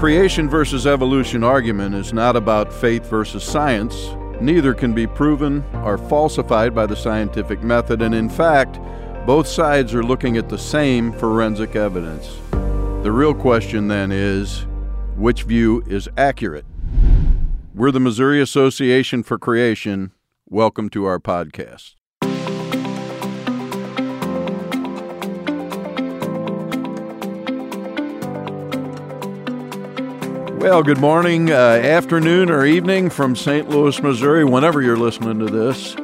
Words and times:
creation 0.00 0.48
versus 0.48 0.86
evolution 0.86 1.44
argument 1.44 1.94
is 1.94 2.10
not 2.10 2.34
about 2.34 2.72
faith 2.72 3.04
versus 3.04 3.44
science. 3.44 4.08
Neither 4.40 4.72
can 4.72 4.94
be 4.94 5.06
proven 5.06 5.62
or 5.84 5.98
falsified 5.98 6.74
by 6.74 6.86
the 6.86 6.96
scientific 6.96 7.62
method, 7.62 8.00
and 8.00 8.14
in 8.14 8.30
fact, 8.30 8.80
both 9.26 9.46
sides 9.46 9.92
are 9.92 10.02
looking 10.02 10.38
at 10.38 10.48
the 10.48 10.56
same 10.56 11.12
forensic 11.12 11.76
evidence. 11.76 12.38
The 12.50 13.12
real 13.12 13.34
question 13.34 13.88
then 13.88 14.10
is 14.10 14.64
which 15.16 15.42
view 15.42 15.82
is 15.86 16.08
accurate? 16.16 16.64
We're 17.74 17.90
the 17.92 18.00
Missouri 18.00 18.40
Association 18.40 19.22
for 19.22 19.38
Creation. 19.38 20.12
Welcome 20.46 20.88
to 20.90 21.04
our 21.04 21.18
podcast. 21.18 21.99
Well, 30.60 30.82
good 30.82 30.98
morning, 30.98 31.50
uh, 31.50 31.54
afternoon, 31.54 32.50
or 32.50 32.66
evening 32.66 33.08
from 33.08 33.34
St. 33.34 33.70
Louis, 33.70 33.98
Missouri, 34.02 34.44
whenever 34.44 34.82
you're 34.82 34.98
listening 34.98 35.38
to 35.38 35.46
this. 35.46 35.96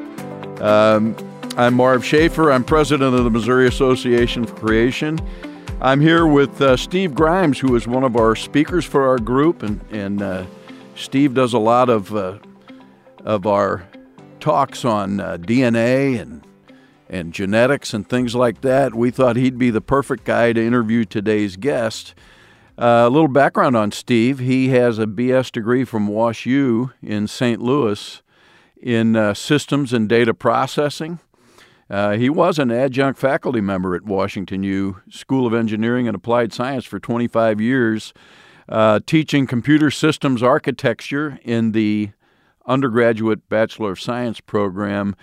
Um, 0.63 1.15
I'm 1.59 1.75
Marv 1.75 2.03
Schaefer. 2.03 2.51
I'm 2.51 2.65
president 2.65 3.15
of 3.15 3.25
the 3.25 3.31
Missouri 3.31 3.69
Association 3.69 4.47
for 4.47 4.55
Creation. 4.55 5.21
I'm 5.83 6.01
here 6.01 6.27
with 6.27 6.59
uh, 6.63 6.79
Steve 6.79 7.15
Grimes, 7.15 7.59
who 7.59 7.77
is 7.77 7.87
one 7.87 8.03
of 8.03 8.17
our 8.17 8.35
speakers 8.35 8.87
for 8.87 9.07
our 9.07 9.19
group, 9.19 9.63
and, 9.63 9.79
and 9.91 10.23
uh, 10.23 10.47
Steve 10.95 11.35
does 11.35 11.53
a 11.53 11.59
lot 11.59 11.91
of 11.91 12.17
uh, 12.17 12.39
of 13.27 13.47
our 13.47 13.87
talks 14.41 14.87
on 14.87 15.21
uh, 15.21 15.37
DNA 15.37 16.19
and 16.19 16.43
and 17.11 17.35
genetics 17.35 17.93
and 17.93 18.09
things 18.09 18.35
like 18.35 18.63
that. 18.63 18.95
We 18.95 19.11
thought 19.11 19.37
he'd 19.37 19.59
be 19.59 19.69
the 19.69 19.83
perfect 19.83 20.25
guy 20.25 20.55
to 20.55 20.67
interview 20.67 21.05
today's 21.05 21.57
guest. 21.59 22.15
Uh, 22.79 23.05
a 23.07 23.11
little 23.11 23.29
background 23.29 23.75
on 23.75 23.91
Steve. 23.91 24.39
He 24.39 24.69
has 24.69 24.99
a 24.99 25.07
BS 25.07 25.51
degree 25.51 25.85
from 25.85 26.09
Wash 26.09 26.45
U 26.45 26.93
in 27.03 27.27
St. 27.27 27.61
Louis 27.61 28.23
in 28.81 29.17
uh, 29.17 29.33
systems 29.33 29.95
and 29.95 30.07
data 30.07 30.35
processing. 30.35 31.19
Uh, 31.89 32.13
he 32.13 32.29
was 32.29 32.59
an 32.59 32.71
adjunct 32.71 33.19
faculty 33.19 33.63
member 33.63 33.95
at 33.95 34.03
Washington 34.03 34.63
U 34.63 35.01
School 35.09 35.47
of 35.47 35.55
Engineering 35.55 36.07
and 36.07 36.15
Applied 36.15 36.53
Science 36.53 36.85
for 36.85 36.99
25 36.99 37.63
years, 37.63 38.13
uh, 38.69 39.01
teaching 39.07 39.47
computer 39.47 39.91
systems 39.91 40.43
architecture 40.43 41.39
in 41.45 41.73
the 41.73 42.11
undergraduate 42.67 43.49
Bachelor 43.49 43.93
of 43.93 44.01
Science 44.01 44.41
program. 44.41 45.17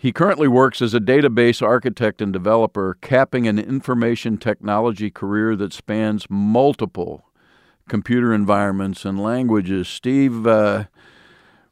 He 0.00 0.12
currently 0.12 0.48
works 0.48 0.80
as 0.80 0.94
a 0.94 0.98
database 0.98 1.60
architect 1.60 2.22
and 2.22 2.32
developer, 2.32 2.96
capping 3.02 3.46
an 3.46 3.58
information 3.58 4.38
technology 4.38 5.10
career 5.10 5.54
that 5.56 5.74
spans 5.74 6.26
multiple 6.30 7.26
computer 7.86 8.32
environments 8.32 9.04
and 9.04 9.22
languages. 9.22 9.88
Steve, 9.88 10.46
uh, 10.46 10.84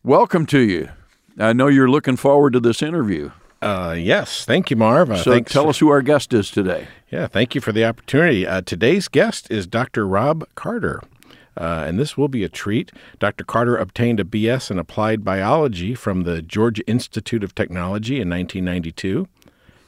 welcome 0.02 0.44
to 0.44 0.58
you. 0.58 0.90
I 1.38 1.54
know 1.54 1.68
you're 1.68 1.88
looking 1.88 2.16
forward 2.16 2.52
to 2.52 2.60
this 2.60 2.82
interview. 2.82 3.30
Uh, 3.62 3.96
yes, 3.98 4.44
thank 4.44 4.70
you, 4.70 4.76
Marv. 4.76 5.10
Uh, 5.10 5.16
so 5.16 5.40
tell 5.40 5.70
us 5.70 5.78
who 5.78 5.88
our 5.88 6.02
guest 6.02 6.34
is 6.34 6.50
today. 6.50 6.86
Yeah, 7.10 7.28
thank 7.28 7.54
you 7.54 7.62
for 7.62 7.72
the 7.72 7.86
opportunity. 7.86 8.46
Uh, 8.46 8.60
today's 8.60 9.08
guest 9.08 9.50
is 9.50 9.66
Dr. 9.66 10.06
Rob 10.06 10.46
Carter 10.54 11.00
uh, 11.58 11.84
and 11.86 11.98
this 11.98 12.16
will 12.16 12.28
be 12.28 12.44
a 12.44 12.48
treat. 12.48 12.92
Dr. 13.18 13.44
Carter 13.44 13.76
obtained 13.76 14.20
a 14.20 14.24
BS 14.24 14.70
in 14.70 14.78
applied 14.78 15.24
biology 15.24 15.94
from 15.94 16.22
the 16.22 16.40
Georgia 16.40 16.86
Institute 16.86 17.44
of 17.44 17.54
Technology 17.54 18.20
in 18.20 18.30
1992. 18.30 19.28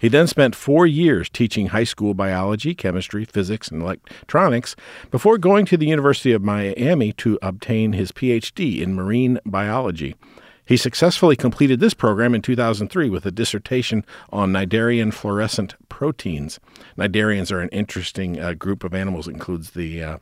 He 0.01 0.09
then 0.09 0.27
spent 0.27 0.57
four 0.57 0.87
years 0.87 1.29
teaching 1.29 1.69
high 1.69 1.85
school 1.85 2.15
biology, 2.15 2.75
chemistry, 2.75 3.27
physics, 3.27 3.69
and 3.69 3.83
electronics 3.83 4.75
before 5.11 5.37
going 5.37 5.67
to 5.67 5.77
the 5.77 5.87
University 5.87 6.33
of 6.33 6.43
Miami 6.43 7.13
to 7.15 7.39
obtain 7.43 7.93
his 7.93 8.11
PhD 8.11 8.81
in 8.81 8.95
marine 8.95 9.39
biology. 9.45 10.17
He 10.65 10.77
successfully 10.79 11.37
completed 11.37 11.81
this 11.81 11.95
program 11.95 12.35
in 12.35 12.43
2003 12.43 13.11
with 13.11 13.27
a 13.27 13.31
dissertation 13.31 14.07
on 14.33 14.53
cnidarian 14.53 15.13
fluorescent 15.13 15.75
proteins. 15.89 16.61
Cnidarians 16.97 17.53
are 17.53 17.61
an 17.61 17.71
interesting 17.71 18.41
uh, 18.41 18.55
group 18.55 18.85
of 18.85 18.95
animals, 18.95 19.29
includes 19.29 19.73
the 19.73 20.03
uh, 20.03 20.19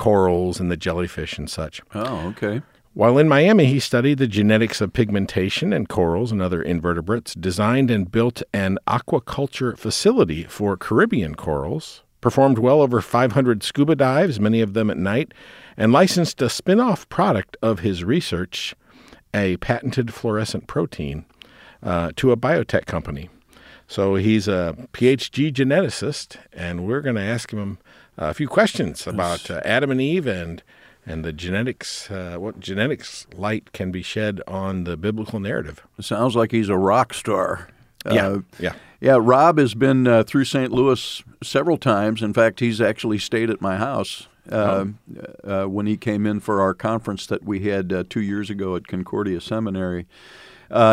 corals 0.00 0.58
and 0.58 0.70
the 0.70 0.78
jellyfish 0.78 1.36
and 1.36 1.50
such. 1.50 1.82
Oh, 1.94 2.28
okay. 2.28 2.62
While 2.94 3.18
in 3.18 3.28
Miami, 3.28 3.66
he 3.66 3.78
studied 3.78 4.16
the 4.16 4.26
genetics 4.26 4.80
of 4.80 4.94
pigmentation 4.94 5.74
in 5.74 5.86
corals 5.86 6.32
and 6.32 6.40
other 6.40 6.62
invertebrates, 6.62 7.34
designed 7.34 7.90
and 7.90 8.10
built 8.10 8.42
an 8.54 8.78
aquaculture 8.88 9.76
facility 9.76 10.44
for 10.44 10.78
Caribbean 10.78 11.34
corals, 11.34 12.02
performed 12.22 12.58
well 12.58 12.80
over 12.80 13.02
500 13.02 13.62
scuba 13.62 13.94
dives, 13.94 14.40
many 14.40 14.62
of 14.62 14.72
them 14.72 14.88
at 14.90 14.96
night, 14.96 15.34
and 15.76 15.92
licensed 15.92 16.40
a 16.40 16.48
spin 16.48 16.80
off 16.80 17.06
product 17.10 17.58
of 17.60 17.80
his 17.80 18.02
research, 18.02 18.74
a 19.34 19.58
patented 19.58 20.14
fluorescent 20.14 20.66
protein, 20.66 21.26
uh, 21.82 22.10
to 22.16 22.32
a 22.32 22.38
biotech 22.38 22.86
company. 22.86 23.28
So 23.86 24.14
he's 24.14 24.48
a 24.48 24.76
PhD 24.94 25.52
geneticist, 25.52 26.36
and 26.54 26.86
we're 26.86 27.02
going 27.02 27.16
to 27.16 27.22
ask 27.22 27.50
him 27.50 27.78
a 28.16 28.34
few 28.34 28.48
questions 28.48 29.06
about 29.06 29.50
uh, 29.50 29.60
Adam 29.64 29.90
and 29.90 30.00
Eve 30.00 30.26
and 30.26 30.62
and 31.06 31.24
the 31.24 31.32
genetics, 31.32 32.10
uh, 32.10 32.36
what 32.38 32.60
genetics 32.60 33.26
light 33.34 33.72
can 33.72 33.90
be 33.90 34.02
shed 34.02 34.42
on 34.46 34.84
the 34.84 34.96
biblical 34.96 35.40
narrative. 35.40 35.86
It 35.98 36.04
sounds 36.04 36.36
like 36.36 36.52
he's 36.52 36.68
a 36.68 36.76
rock 36.76 37.14
star. 37.14 37.68
Yeah, 38.04 38.26
uh, 38.26 38.40
yeah, 38.58 38.74
yeah. 39.00 39.18
Rob 39.20 39.58
has 39.58 39.74
been 39.74 40.06
uh, 40.06 40.22
through 40.24 40.44
St. 40.44 40.70
Louis 40.70 41.22
several 41.42 41.78
times. 41.78 42.22
In 42.22 42.32
fact, 42.32 42.60
he's 42.60 42.80
actually 42.80 43.18
stayed 43.18 43.50
at 43.50 43.60
my 43.60 43.76
house 43.76 44.28
uh, 44.50 44.86
oh. 45.44 45.64
Uh, 45.64 45.68
when 45.68 45.86
he 45.86 45.96
came 45.96 46.26
in 46.26 46.40
for 46.40 46.60
our 46.60 46.74
conference 46.74 47.26
that 47.26 47.44
we 47.44 47.60
had 47.60 48.08
two 48.10 48.22
years 48.22 48.50
ago 48.50 48.76
at 48.76 48.86
Concordia 48.86 49.40
Seminary. 49.40 50.06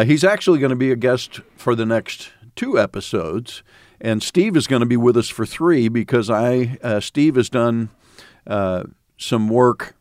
he's 0.05 0.23
actually 0.23 0.59
going 0.59 0.69
to 0.69 0.75
be 0.75 0.91
a 0.91 0.97
guest 0.97 1.41
for 1.55 1.75
the 1.75 1.85
next 1.85 2.31
two 2.55 2.79
episodes. 2.79 3.63
And 4.00 4.22
Steve 4.22 4.56
is 4.56 4.68
going 4.68 4.81
to 4.81 4.85
be 4.85 4.97
with 4.97 5.18
us 5.18 5.30
for 5.30 5.46
three 5.46 5.88
because 5.88 6.30
I 6.30 6.78
uh, 6.84 7.00
Steve 7.00 7.35
has 7.35 7.50
done 7.50 7.90
uh, 8.46 8.84
some 9.18 9.50
work 9.50 9.96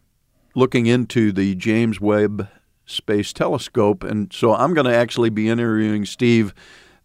looking 0.54 0.86
into 0.86 1.32
the 1.32 1.54
James 1.54 2.00
Webb 2.00 2.48
Space 2.84 3.32
Telescope, 3.32 4.04
and 4.04 4.32
so 4.32 4.54
I'm 4.54 4.74
going 4.74 4.86
to 4.86 4.94
actually 4.94 5.30
be 5.30 5.48
interviewing 5.48 6.04
Steve 6.04 6.54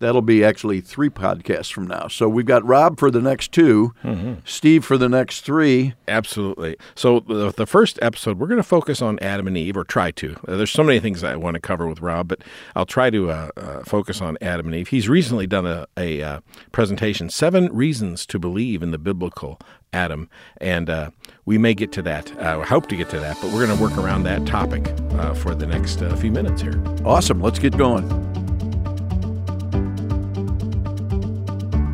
That'll 0.02 0.22
be 0.22 0.44
actually 0.44 0.82
three 0.82 1.10
podcasts 1.10 1.72
from 1.72 1.88
now. 1.88 2.08
So 2.08 2.28
we've 2.28 2.46
got 2.46 2.66
Rob 2.66 3.00
for 3.00 3.12
the 3.12 3.22
next 3.22 3.52
2 3.52 3.94
mm-hmm. 4.04 4.34
Steve 4.46 4.84
for 4.84 4.98
the 4.98 5.08
next 5.08 5.42
three. 5.42 5.94
Absolutely. 6.08 6.76
So 6.96 7.20
the, 7.20 7.52
the 7.52 7.68
first 7.68 8.00
episode, 8.02 8.40
we're 8.40 8.48
going 8.48 8.58
to 8.58 8.64
focus 8.64 9.02
on 9.02 9.20
Adam 9.20 9.48
and 9.48 9.56
Eve, 9.56 9.78
or 9.78 9.84
try 9.84 10.10
to. 10.12 10.36
Uh, 10.48 10.58
there's 10.58 10.72
so 10.72 10.84
many 10.84 11.00
things 11.00 11.24
I 11.24 11.36
want 11.36 11.54
to 11.54 11.60
cover 11.60 11.88
with 11.88 12.02
Rob, 12.02 12.28
but 12.28 12.42
I'll 12.76 12.86
try 12.86 13.12
to 13.12 13.30
uh, 13.30 13.50
uh, 13.56 13.84
focus 13.84 14.22
on 14.22 14.38
Adam 14.42 14.66
and 14.66 14.76
Eve. 14.76 14.88
He's 14.88 15.08
recently 15.08 15.46
done 15.46 15.66
a, 15.66 15.86
a 15.96 16.22
uh, 16.22 16.40
presentation, 16.72 17.30
Seven 17.30 17.72
Reasons 17.72 18.26
to 18.26 18.40
Believe 18.40 18.82
in 18.82 18.90
the 18.90 18.98
Biblical 18.98 19.60
Adam. 19.94 20.30
And 20.60 20.90
uh, 20.90 21.12
we 21.46 21.58
may 21.58 21.74
get 21.74 21.92
to 21.94 22.02
that. 22.04 22.32
I 22.40 22.54
uh, 22.54 22.66
hope 22.66 22.88
to 22.90 22.96
get 22.96 23.10
to 23.12 23.20
that, 23.20 23.38
but 23.42 23.52
we're 23.54 23.66
going 23.66 23.78
to 23.78 23.84
work 23.84 23.98
around 23.98 24.24
that 24.24 24.46
topic 24.46 24.88
uh, 25.12 25.34
for 25.34 25.54
the 25.54 25.68
next 25.68 26.02
uh, 26.02 26.16
few 26.16 26.32
minutes 26.32 26.62
here. 26.62 26.82
Awesome. 27.06 27.42
Let's 27.42 27.60
get 27.60 27.78
going. 27.78 28.41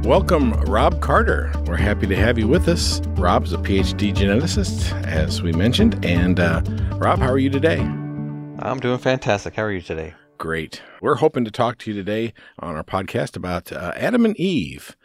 Welcome, 0.07 0.53
Rob 0.61 1.01
Carter. 1.01 1.51
We're 1.65 1.75
happy 1.75 2.07
to 2.07 2.15
have 2.15 2.39
you 2.39 2.47
with 2.47 2.69
us. 2.69 3.01
Rob 3.17 3.43
is 3.43 3.51
a 3.51 3.57
PhD 3.57 4.15
geneticist, 4.15 4.93
as 5.05 5.41
we 5.41 5.51
mentioned. 5.51 6.05
And 6.05 6.39
uh, 6.39 6.61
Rob, 6.93 7.19
how 7.19 7.29
are 7.29 7.37
you 7.37 7.49
today? 7.49 7.79
I'm 7.79 8.79
doing 8.79 8.99
fantastic. 8.99 9.55
How 9.55 9.63
are 9.63 9.71
you 9.73 9.81
today? 9.81 10.13
Great. 10.37 10.81
We're 11.01 11.15
hoping 11.15 11.43
to 11.43 11.51
talk 11.51 11.77
to 11.79 11.91
you 11.91 11.97
today 11.97 12.33
on 12.59 12.77
our 12.77 12.85
podcast 12.85 13.35
about 13.35 13.73
uh, 13.73 13.91
Adam 13.97 14.23
and 14.23 14.39
Eve. 14.39 14.95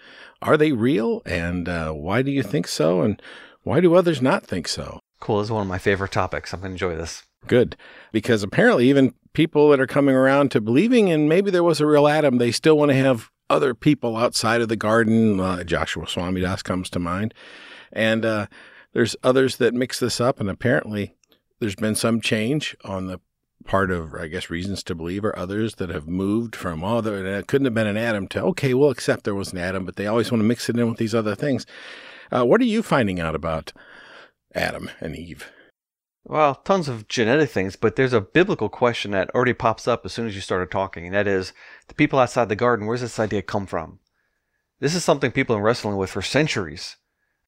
Are 0.41 0.57
they 0.57 0.71
real? 0.71 1.21
And 1.27 1.69
uh, 1.69 1.91
why 1.91 2.23
do 2.23 2.31
you 2.31 2.45
think 2.45 2.69
so? 2.69 3.03
And 3.03 3.21
why 3.65 3.81
do 3.81 3.97
others 3.97 4.23
not 4.23 4.47
think 4.47 4.69
so? 4.69 5.01
Cool. 5.19 5.39
This 5.39 5.49
is 5.49 5.51
one 5.53 5.63
of 5.63 5.69
my 5.69 5.79
favorite 5.79 6.13
topics. 6.13 6.55
I'm 6.55 6.61
going 6.61 6.71
to 6.71 6.75
enjoy 6.75 6.97
this. 6.97 7.25
Good. 7.49 7.77
Because 8.13 8.45
apparently, 8.45 8.89
even 8.89 9.15
people 9.33 9.69
that 9.71 9.81
are 9.81 9.87
coming 9.89 10.15
around 10.15 10.53
to 10.53 10.61
believing 10.61 11.09
in 11.09 11.29
maybe 11.29 11.51
there 11.51 11.65
was 11.65 11.81
a 11.81 11.87
real 11.87 12.07
Adam, 12.07 12.39
they 12.39 12.53
still 12.53 12.79
want 12.79 12.91
to 12.91 12.97
have 12.97 13.33
other 13.53 13.75
people 13.75 14.17
outside 14.17 14.61
of 14.61 14.69
the 14.69 14.77
garden. 14.77 15.39
Uh, 15.39 15.63
Joshua 15.63 16.07
Swamidass 16.07 16.65
comes 16.65 16.91
to 16.91 16.99
mind. 16.99 17.35
And 17.93 18.25
uh, 18.25 18.47
there's 18.93 19.15
others 19.23 19.57
that 19.59 19.75
mix 19.75 20.01
this 20.01 20.21
up, 20.21 20.41
and 20.41 20.49
apparently 20.49 21.15
there's 21.61 21.77
been 21.77 21.95
some 21.95 22.21
change 22.21 22.75
on 22.85 23.07
the 23.07 23.21
part 23.65 23.91
of, 23.91 24.15
I 24.15 24.27
guess, 24.27 24.51
reasons 24.51 24.83
to 24.85 24.95
believe, 24.95 25.25
or 25.25 25.39
others 25.39 25.77
that 25.77 25.91
have 25.91 26.09
moved 26.09 26.57
from, 26.57 26.83
oh, 26.83 27.01
there 27.01 27.25
it 27.25 27.47
couldn't 27.47 27.67
have 27.67 27.75
been 27.75 27.87
an 27.87 27.97
Adam 27.97 28.27
to, 28.29 28.43
okay, 28.43 28.75
we'll 28.75 28.91
accept 28.91 29.25
there 29.25 29.35
was 29.35 29.53
an 29.53 29.59
Adam, 29.59 29.85
but 29.85 29.97
they 29.97 30.07
always 30.07 30.33
want 30.33 30.41
to 30.41 30.49
mix 30.49 30.69
it 30.69 30.77
in 30.77 30.89
with 30.89 30.99
these 30.99 31.15
other 31.15 31.35
things. 31.35 31.67
Uh, 32.33 32.45
what 32.45 32.61
are 32.61 32.65
you 32.65 32.83
finding 32.83 33.21
out 33.21 33.35
about 33.35 33.73
Adam 34.55 34.91
and 35.01 35.15
Eve? 35.15 35.53
Well, 36.25 36.55
tons 36.55 36.89
of 36.89 37.09
genetic 37.09 37.51
things, 37.51 37.77
but 37.77 37.97
there's 37.97 38.13
a 38.13 38.21
biblical 38.21 38.69
question 38.69 39.11
that 39.11 39.31
already 39.35 39.55
pops 39.55 39.89
up 39.89 40.05
as 40.05 40.13
soon 40.13 40.27
as 40.27 40.35
you 40.35 40.41
started 40.41 40.71
talking, 40.71 41.07
and 41.07 41.15
that 41.15 41.27
is 41.27 41.53
the 41.89 41.95
people 41.95 42.19
outside 42.19 42.49
the 42.49 42.57
garden, 42.57 42.87
where's 42.87 43.01
this 43.01 43.19
idea 43.19 43.43
come 43.43 43.67
from? 43.67 43.99
This 44.79 44.95
is 44.95 45.05
something 45.05 45.33
people 45.33 45.57
have 45.57 45.61
been 45.61 45.65
wrestling 45.65 45.97
with 45.97 46.11
for 46.11 46.23
centuries. 46.23 46.97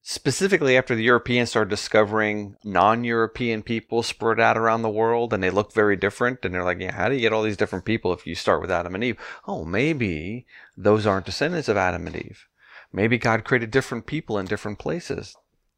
specifically 0.07 0.77
after 0.77 0.95
the 0.95 1.03
Europeans 1.03 1.49
started 1.49 1.71
discovering 1.71 2.55
non 2.63 3.05
European 3.05 3.63
people 3.63 4.03
spread 4.03 4.39
out 4.39 4.57
around 4.59 4.83
the 4.83 4.91
world 4.91 5.33
and 5.33 5.43
they 5.43 5.51
look 5.51 5.73
very 5.73 5.97
different. 5.97 6.45
And 6.45 6.55
they're 6.55 6.63
like, 6.63 6.79
yeah, 6.79 6.93
how 6.93 7.09
do 7.09 7.15
you 7.15 7.23
get 7.23 7.33
all 7.33 7.43
these 7.43 7.57
different 7.57 7.87
people 7.87 8.13
if 8.13 8.27
you 8.27 8.35
start 8.35 8.61
with 8.61 8.71
Adam 8.71 8.95
and 8.95 9.03
Eve? 9.03 9.17
Oh, 9.49 9.65
maybe 9.65 10.47
those 10.77 11.07
aren't 11.07 11.27
descendants 11.27 11.69
of 11.69 11.79
Adam 11.79 12.07
and 12.07 12.17
Eve. 12.17 12.47
Maybe 12.93 13.19
God 13.19 13.45
created 13.45 13.71
different 13.71 14.07
people 14.07 14.39
in 14.39 14.47
different 14.47 14.79
places. 14.79 15.35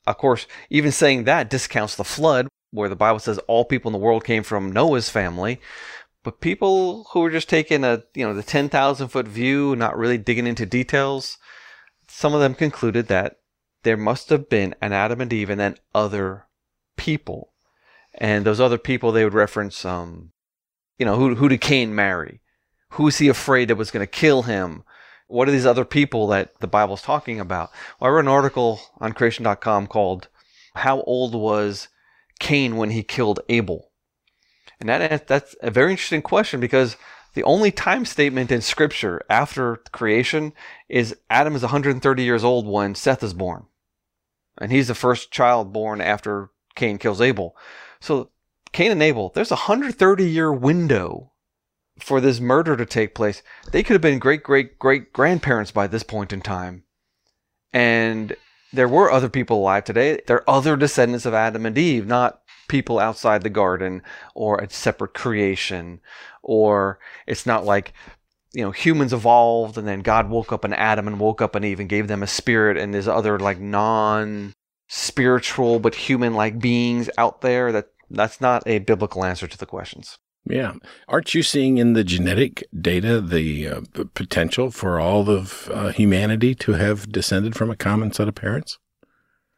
Of 0.07 0.19
course, 0.19 0.47
even 0.71 0.93
saying 0.93 1.25
that 1.25 1.49
discounts 1.49 1.97
the 1.97 2.05
flood, 2.05 2.49
where 2.71 2.89
the 2.89 2.97
Bible 2.97 3.19
says 3.19 3.39
all 3.47 3.65
people 3.65 3.89
in 3.89 3.93
the 3.93 3.99
world 3.99 4.25
came 4.25 4.43
from 4.43 4.73
Noah's 4.73 5.09
family. 5.09 5.61
But 6.23 6.41
people 6.41 7.07
who 7.13 7.21
were 7.21 7.31
just 7.31 7.49
taking 7.49 7.85
a, 7.85 8.03
you 8.15 8.27
know, 8.27 8.35
the 8.35 8.43
10,000 8.43 9.09
foot 9.09 9.29
view, 9.29 9.77
not 9.77 9.97
really 9.97 10.19
digging 10.19 10.47
into 10.47 10.67
details, 10.67 11.39
some 12.09 12.35
of 12.35 12.41
them 12.41 12.55
concluded 12.55 13.07
that 13.09 13.37
there 13.85 13.97
must 13.97 14.31
have 14.31 14.49
been 14.49 14.75
an 14.83 14.93
Adam 14.93 15.21
and 15.21 15.33
Eve 15.33 15.51
and 15.51 15.61
then 15.61 15.77
other 15.95 16.47
people. 16.97 17.53
And 18.15 18.45
those 18.45 18.61
other 18.61 18.79
people, 18.79 19.13
they 19.13 19.23
would 19.23 19.35
reference, 19.35 19.85
um, 19.85 20.33
you 20.99 21.07
know, 21.07 21.17
who, 21.17 21.37
who 21.37 21.49
did 21.49 21.61
Cain 21.61 21.95
marry? 21.95 22.41
Who 22.91 23.07
is 23.07 23.19
he 23.19 23.29
afraid 23.29 23.69
that 23.69 23.77
was 23.77 23.91
going 23.91 24.03
to 24.03 24.11
kill 24.11 24.43
him? 24.43 24.83
What 25.29 25.49
are 25.49 25.53
these 25.53 25.67
other 25.67 25.85
people 25.85 26.27
that 26.29 26.59
the 26.61 26.67
Bible's 26.67 27.03
talking 27.03 27.39
about? 27.39 27.71
Well, 28.01 28.11
I 28.11 28.13
wrote 28.13 28.25
an 28.25 28.29
article 28.29 28.81
on 28.99 29.13
creation.com 29.13 29.87
called 29.87 30.29
How 30.75 31.03
Old 31.03 31.35
Was 31.35 31.89
Cain 32.39 32.77
When 32.77 32.91
He 32.91 33.03
Killed 33.03 33.41
Abel? 33.49 33.91
And 34.79 34.89
that, 34.89 35.27
that's 35.27 35.57
a 35.63 35.71
very 35.71 35.93
interesting 35.93 36.23
question 36.23 36.61
because 36.61 36.97
the 37.35 37.45
only 37.45 37.71
time 37.71 38.05
statement 38.05 38.51
in 38.51 38.61
Scripture 38.61 39.23
after 39.31 39.77
creation 39.93 40.53
is 40.89 41.17
Adam 41.31 41.55
is 41.55 41.63
130 41.63 42.23
years 42.23 42.45
old 42.45 42.67
when 42.67 42.95
Seth 42.95 43.23
is 43.23 43.35
born 43.35 43.67
and 44.59 44.73
he's 44.73 44.89
the 44.89 44.95
first 44.95 45.31
child 45.31 45.73
born 45.73 46.01
after 46.01 46.51
Cain 46.75 46.99
kills 46.99 47.21
Abel. 47.21 47.57
So 48.01 48.31
Cain 48.73 48.93
and 48.93 49.03
Abel, 49.03 49.33
there's 49.35 49.51
a 49.51 49.55
130 49.55 50.25
year 50.25 50.53
window 50.53 51.33
for 51.99 52.21
this 52.21 52.41
murder 52.41 52.77
to 52.77 52.87
take 52.87 53.15
place. 53.15 53.43
They 53.71 53.83
could 53.83 53.95
have 53.95 54.03
been 54.03 54.19
great 54.19 54.43
great 54.43 54.79
great 54.79 55.13
grandparents 55.13 55.71
by 55.71 55.87
this 55.87 56.03
point 56.03 56.33
in 56.33 56.41
time. 56.41 56.85
And 57.73 58.37
there 58.73 58.89
were 58.89 59.11
other 59.11 59.29
people 59.29 59.59
alive 59.59 59.85
today. 59.85 60.21
They're 60.27 60.49
other 60.49 60.77
descendants 60.77 61.27
of 61.27 61.35
Adam 61.35 61.67
and 61.67 61.77
Eve, 61.77 62.07
not 62.07 62.43
people 62.69 62.99
outside 62.99 63.43
the 63.43 63.51
garden 63.51 64.03
or 64.35 64.59
a 64.59 64.71
separate 64.71 65.15
creation 65.15 66.01
or 66.43 66.99
it's 67.27 67.47
not 67.47 67.65
like 67.65 67.93
you 68.53 68.63
know 68.63 68.71
humans 68.71 69.13
evolved 69.13 69.79
and 69.79 69.87
then 69.87 70.01
god 70.01 70.29
woke 70.29 70.53
up 70.53 70.65
an 70.65 70.73
adam 70.73 71.07
and 71.07 71.21
woke 71.21 71.41
up 71.41 71.55
an 71.55 71.65
eve 71.65 71.81
and 71.81 71.89
gave 71.89 72.09
them 72.09 72.23
a 72.23 72.27
spirit 72.27 72.77
and 72.77 72.93
there's 72.93 73.09
other 73.09 73.39
like 73.39 73.61
non 73.61 74.53
spiritual 74.89 75.79
but 75.79 75.95
human 75.95 76.35
like 76.35 76.59
beings 76.59 77.11
out 77.19 77.41
there 77.41 77.73
that 77.73 77.89
that's 78.11 78.41
not 78.41 78.63
a 78.67 78.79
biblical 78.81 79.25
answer 79.25 79.47
to 79.47 79.59
the 79.59 79.67
questions 79.67 80.19
yeah. 80.49 80.75
Aren't 81.09 81.35
you 81.35 81.43
seeing 81.43 81.79
in 81.79 81.93
the 81.95 82.05
genetic 82.05 82.65
data 82.79 83.21
the, 83.21 83.69
uh, 83.69 83.81
potential 84.15 84.71
for 84.71 85.01
all 85.01 85.29
of 85.29 85.69
uh, 85.73 85.89
humanity 85.89 86.55
to 86.57 86.73
have 86.73 87.11
descended 87.11 87.57
from 87.57 87.71
a 87.71 87.77
common 87.77 88.13
set 88.13 88.29
of 88.29 88.35
parents? 88.35 88.79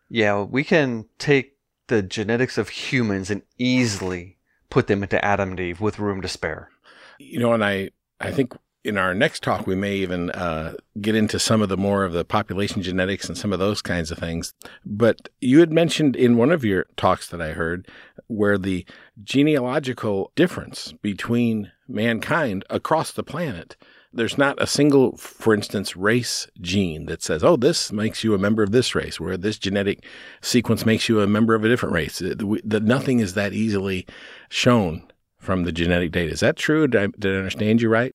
Yeah 0.09 0.43
we 0.43 0.65
can 0.65 1.07
take 1.19 1.57
the 1.89 2.03
genetics 2.03 2.59
of 2.59 2.69
humans 2.69 3.31
and 3.31 3.43
easily 3.59 4.39
put 4.71 4.87
them 4.87 5.03
into 5.03 5.23
adam 5.25 5.51
and 5.51 5.61
eve 5.61 5.81
with 5.81 5.99
room 5.99 6.23
to 6.23 6.29
spare. 6.29 6.71
You 7.19 7.41
know 7.41 7.53
and 7.53 7.65
i 7.65 7.91
i 8.21 8.31
think 8.31 8.55
in 8.89 8.99
our 8.99 9.15
next 9.15 9.43
talk, 9.43 9.67
we 9.67 9.77
may 9.77 9.95
even 9.97 10.31
uh, 10.31 10.75
get 11.01 11.15
into 11.15 11.39
some 11.39 11.63
of 11.63 11.69
the 11.69 11.77
more 11.77 12.05
of 12.05 12.13
the 12.13 12.25
population 12.25 12.83
genetics 12.83 13.29
and 13.29 13.37
some 13.37 13.53
of 13.53 13.59
those 13.59 13.83
kinds 13.83 14.11
of 14.11 14.19
things. 14.19 14.55
But 14.85 15.29
you 15.41 15.61
had 15.61 15.71
mentioned 15.71 16.17
in 16.17 16.37
one 16.37 16.51
of 16.51 16.65
your 16.65 16.87
talks 16.97 17.29
that 17.29 17.43
I 17.43 17.53
heard 17.53 17.87
where 18.27 18.59
the 18.59 18.87
genealogical 19.23 20.33
difference 20.35 20.93
between 21.03 21.71
mankind 21.87 22.65
across 22.71 23.13
the 23.13 23.23
planet. 23.23 23.77
There's 24.11 24.39
not 24.39 24.61
a 24.61 24.67
single, 24.67 25.17
for 25.19 25.53
instance, 25.53 25.95
race 25.95 26.49
gene 26.61 27.07
that 27.07 27.23
says, 27.23 27.45
oh, 27.45 27.57
this 27.57 27.93
makes 27.93 28.25
you 28.25 28.35
a 28.35 28.39
member 28.39 28.63
of 28.63 28.73
this 28.73 28.95
race, 28.95 29.21
where 29.21 29.37
this 29.37 29.59
genetic 29.59 30.03
sequence 30.41 30.87
makes 30.87 31.11
you 31.11 31.21
a 31.21 31.27
member 31.27 31.55
of 31.55 31.63
a 31.63 31.69
different 31.69 31.95
race. 31.95 32.19
That 32.19 32.83
nothing 32.85 33.21
is 33.21 33.35
that 33.35 33.53
easily 33.53 34.07
shown 34.49 35.07
from 35.39 35.65
the 35.65 35.73
genetic 35.73 36.11
data. 36.11 36.33
Is 36.33 36.41
that 36.41 36.57
true? 36.57 36.89
Did 36.89 37.03
I, 37.03 37.07
did 37.19 37.35
I 37.35 37.39
understand 37.39 37.83
you 37.83 37.91
right? 37.91 38.13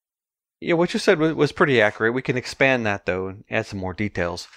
Yeah, 0.63 0.75
what 0.75 0.93
you 0.93 0.99
said 0.99 1.19
was, 1.19 1.51
pretty 1.51 1.81
accurate. 1.81 2.13
We 2.13 2.21
can 2.21 2.37
expand 2.37 2.85
that 2.85 3.05
though 3.05 3.27
and 3.27 3.43
add 3.49 3.65
some 3.65 3.79
more 3.79 3.93
details. 3.93 4.47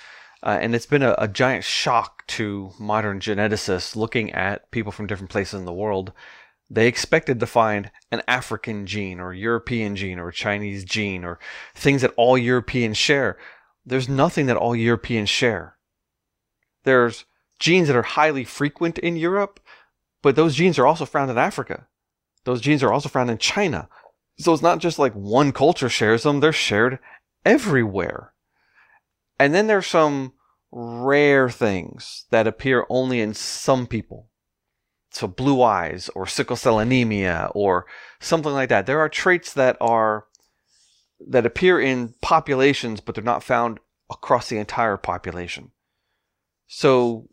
Uh, 0.40 0.56
and 0.60 0.72
it's 0.72 0.86
been 0.86 1.02
a, 1.02 1.16
a, 1.18 1.26
giant 1.26 1.64
shock 1.64 2.24
to 2.28 2.70
modern 2.78 3.18
geneticists 3.18 3.96
looking 3.96 4.30
at 4.30 4.70
people 4.70 4.92
from 4.92 5.08
different 5.08 5.30
places 5.30 5.58
in 5.58 5.64
the 5.64 5.72
world. 5.72 6.12
They 6.70 6.86
expected 6.86 7.40
to 7.40 7.46
find 7.46 7.90
an 8.12 8.22
African 8.28 8.86
gene 8.86 9.18
or 9.18 9.34
European 9.34 9.96
gene 9.96 10.20
or 10.20 10.30
Chinese 10.30 10.84
gene 10.84 11.24
or 11.24 11.40
things 11.74 12.02
that 12.02 12.14
all 12.16 12.38
Europeans 12.38 12.96
share. 12.96 13.36
There's 13.84 14.08
nothing 14.08 14.46
that 14.46 14.56
all 14.56 14.76
Europeans 14.76 15.28
share. 15.28 15.76
There's 16.84 17.24
genes 17.58 17.88
that 17.88 17.96
are 17.96 18.02
highly 18.02 18.44
frequent 18.44 18.98
in 18.98 19.16
Europe, 19.16 19.58
but 20.22 20.36
those 20.36 20.54
genes 20.54 20.78
are 20.78 20.86
also 20.86 21.04
found 21.04 21.32
in 21.32 21.38
Africa. 21.38 21.88
Those 22.44 22.60
genes 22.60 22.84
are 22.84 22.92
also 22.92 23.08
found 23.08 23.28
in 23.28 23.38
China. 23.38 23.88
So 24.38 24.52
it's 24.52 24.62
not 24.62 24.80
just 24.80 24.98
like 24.98 25.14
one 25.14 25.52
culture 25.52 25.88
shares 25.88 26.22
them, 26.22 26.40
they're 26.40 26.52
shared 26.52 26.98
everywhere. 27.44 28.32
And 29.38 29.54
then 29.54 29.66
there's 29.66 29.86
some 29.86 30.32
rare 30.70 31.48
things 31.48 32.26
that 32.30 32.46
appear 32.46 32.86
only 32.90 33.20
in 33.20 33.34
some 33.34 33.86
people. 33.86 34.28
So 35.10 35.26
blue 35.26 35.62
eyes 35.62 36.10
or 36.14 36.26
sickle 36.26 36.56
cell 36.56 36.78
anemia 36.78 37.50
or 37.54 37.86
something 38.20 38.52
like 38.52 38.68
that. 38.68 38.84
There 38.84 39.00
are 39.00 39.08
traits 39.08 39.54
that 39.54 39.76
are 39.80 40.26
that 41.26 41.46
appear 41.46 41.80
in 41.80 42.14
populations 42.20 43.00
but 43.00 43.14
they're 43.14 43.24
not 43.24 43.42
found 43.42 43.80
across 44.10 44.50
the 44.50 44.58
entire 44.58 44.98
population. 44.98 45.70
So 46.66 47.28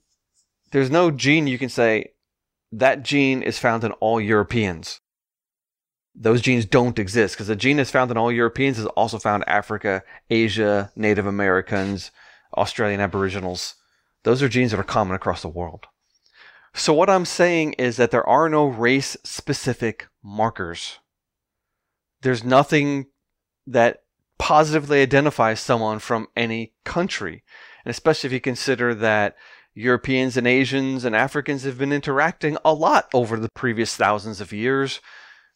there's 0.71 0.89
no 0.89 1.11
gene 1.11 1.47
you 1.47 1.57
can 1.57 1.69
say 1.69 2.13
that 2.71 3.03
gene 3.03 3.41
is 3.43 3.59
found 3.59 3.83
in 3.83 3.91
all 3.93 4.21
Europeans 4.21 5.01
those 6.15 6.41
genes 6.41 6.65
don't 6.65 6.99
exist 6.99 7.35
because 7.35 7.47
the 7.47 7.55
gene 7.55 7.77
that's 7.77 7.91
found 7.91 8.11
in 8.11 8.17
all 8.17 8.31
Europeans 8.31 8.77
is 8.77 8.85
also 8.87 9.17
found 9.17 9.43
Africa, 9.47 10.03
Asia, 10.29 10.91
Native 10.95 11.25
Americans, 11.25 12.11
Australian 12.55 13.01
Aboriginals. 13.01 13.75
Those 14.23 14.41
are 14.41 14.49
genes 14.49 14.71
that 14.71 14.79
are 14.79 14.83
common 14.83 15.15
across 15.15 15.41
the 15.41 15.47
world. 15.49 15.87
So 16.73 16.93
what 16.93 17.09
I'm 17.09 17.25
saying 17.25 17.73
is 17.73 17.97
that 17.97 18.11
there 18.11 18.27
are 18.27 18.49
no 18.49 18.65
race 18.65 19.17
specific 19.23 20.07
markers. 20.23 20.99
There's 22.21 22.43
nothing 22.43 23.07
that 23.67 24.03
positively 24.39 25.01
identifies 25.01 25.59
someone 25.59 25.99
from 25.99 26.27
any 26.35 26.73
country. 26.83 27.43
And 27.85 27.91
especially 27.91 28.27
if 28.27 28.33
you 28.33 28.41
consider 28.41 28.95
that 28.95 29.35
Europeans 29.75 30.37
and 30.37 30.47
Asians 30.47 31.05
and 31.05 31.15
Africans 31.15 31.63
have 31.63 31.77
been 31.77 31.93
interacting 31.93 32.57
a 32.63 32.73
lot 32.73 33.09
over 33.13 33.37
the 33.37 33.49
previous 33.49 33.95
thousands 33.95 34.39
of 34.39 34.53
years 34.53 34.99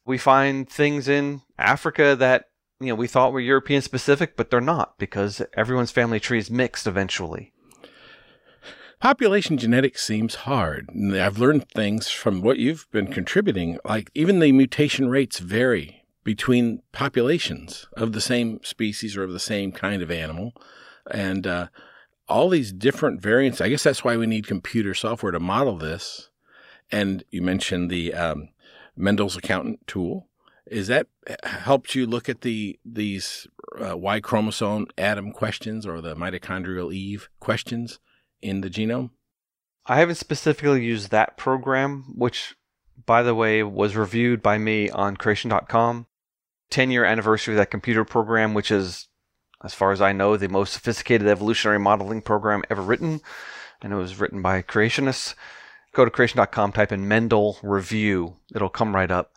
we 0.07 0.17
find 0.17 0.67
things 0.67 1.07
in 1.07 1.41
Africa 1.59 2.15
that 2.15 2.45
you 2.79 2.87
know 2.87 2.95
we 2.95 3.07
thought 3.07 3.33
were 3.33 3.39
European 3.39 3.81
specific, 3.81 4.35
but 4.35 4.49
they're 4.49 4.61
not 4.61 4.97
because 4.97 5.41
everyone's 5.55 5.91
family 5.91 6.19
tree 6.19 6.39
is 6.39 6.49
mixed 6.49 6.87
eventually. 6.87 7.51
Population 8.99 9.59
genetics 9.59 10.03
seems 10.03 10.35
hard. 10.35 10.89
I've 11.13 11.37
learned 11.37 11.69
things 11.69 12.09
from 12.09 12.41
what 12.41 12.57
you've 12.57 12.87
been 12.91 13.07
contributing. 13.07 13.77
Like 13.85 14.09
even 14.15 14.39
the 14.39 14.51
mutation 14.51 15.09
rates 15.09 15.37
vary 15.37 16.03
between 16.23 16.81
populations 16.91 17.87
of 17.93 18.13
the 18.13 18.21
same 18.21 18.59
species 18.63 19.15
or 19.15 19.23
of 19.23 19.33
the 19.33 19.39
same 19.39 19.71
kind 19.71 20.01
of 20.01 20.09
animal, 20.09 20.53
and 21.11 21.45
uh, 21.45 21.67
all 22.27 22.49
these 22.49 22.71
different 22.71 23.21
variants. 23.21 23.61
I 23.61 23.69
guess 23.69 23.83
that's 23.83 24.03
why 24.03 24.17
we 24.17 24.25
need 24.25 24.47
computer 24.47 24.93
software 24.93 25.31
to 25.31 25.39
model 25.39 25.77
this. 25.77 26.29
And 26.91 27.23
you 27.29 27.41
mentioned 27.41 27.91
the 27.91 28.13
um, 28.13 28.49
Mendel's 28.97 29.37
accountant 29.37 29.85
tool. 29.87 30.27
Is 30.65 30.87
that 30.87 31.07
helped 31.43 31.95
you 31.95 32.05
look 32.05 32.27
at 32.27 32.41
the 32.41 32.77
these 32.83 33.47
uh, 33.79 33.95
Y 33.95 34.19
chromosome 34.19 34.87
Adam 34.97 35.31
questions 35.31 35.85
or 35.85 36.01
the 36.01 36.15
mitochondrial 36.15 36.93
Eve 36.93 37.29
questions 37.39 37.99
in 38.41 38.61
the 38.61 38.69
genome? 38.69 39.11
I 39.85 39.99
haven't 39.99 40.15
specifically 40.15 40.83
used 40.83 41.11
that 41.11 41.37
program, 41.37 42.13
which, 42.15 42.55
by 43.05 43.23
the 43.23 43.33
way, 43.33 43.63
was 43.63 43.95
reviewed 43.95 44.41
by 44.41 44.57
me 44.57 44.89
on 44.89 45.15
creation.com. 45.15 46.07
10 46.69 46.91
year 46.91 47.05
anniversary 47.05 47.53
of 47.53 47.57
that 47.57 47.71
computer 47.71 48.03
program, 48.03 48.53
which 48.53 48.69
is, 48.69 49.07
as 49.63 49.73
far 49.73 49.93
as 49.93 50.01
I 50.01 50.11
know, 50.11 50.35
the 50.35 50.49
most 50.49 50.73
sophisticated 50.73 51.27
evolutionary 51.27 51.79
modeling 51.79 52.21
program 52.21 52.63
ever 52.69 52.81
written. 52.81 53.21
And 53.81 53.93
it 53.93 53.95
was 53.95 54.19
written 54.19 54.41
by 54.41 54.61
creationists 54.61 55.33
go 55.97 56.05
to 56.05 56.11
creation.com, 56.11 56.71
type 56.71 56.91
in 56.91 57.07
Mendel 57.07 57.57
review. 57.63 58.35
It'll 58.55 58.69
come 58.69 58.95
right 58.95 59.09
up. 59.09 59.33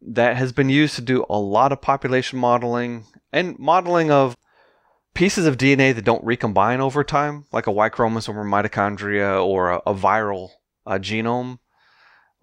That 0.00 0.36
has 0.36 0.52
been 0.52 0.68
used 0.68 0.94
to 0.94 1.02
do 1.02 1.26
a 1.28 1.38
lot 1.38 1.72
of 1.72 1.82
population 1.82 2.38
modeling 2.38 3.04
and 3.32 3.58
modeling 3.58 4.10
of 4.10 4.36
pieces 5.12 5.46
of 5.46 5.56
DNA 5.56 5.94
that 5.94 6.04
don't 6.04 6.24
recombine 6.24 6.80
over 6.80 7.02
time, 7.02 7.46
like 7.52 7.66
a 7.66 7.72
Y 7.72 7.88
chromosome 7.88 8.38
or 8.38 8.44
mitochondria 8.44 9.44
or 9.44 9.70
a, 9.70 9.76
a 9.86 9.94
viral 9.94 10.50
uh, 10.86 10.98
genome. 10.98 11.58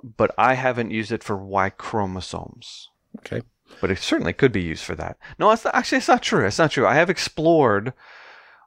But 0.03 0.31
I 0.37 0.55
haven't 0.55 0.91
used 0.91 1.11
it 1.11 1.23
for 1.23 1.37
Y 1.37 1.69
chromosomes. 1.69 2.89
Okay. 3.19 3.41
But 3.79 3.91
it 3.91 3.99
certainly 3.99 4.33
could 4.33 4.51
be 4.51 4.61
used 4.61 4.83
for 4.83 4.95
that. 4.95 5.17
No, 5.39 5.49
it's 5.51 5.63
not, 5.63 5.75
actually 5.75 5.99
it's 5.99 6.07
not 6.09 6.23
true. 6.23 6.45
It's 6.45 6.57
not 6.57 6.71
true. 6.71 6.85
I 6.85 6.95
have 6.95 7.09
explored 7.09 7.93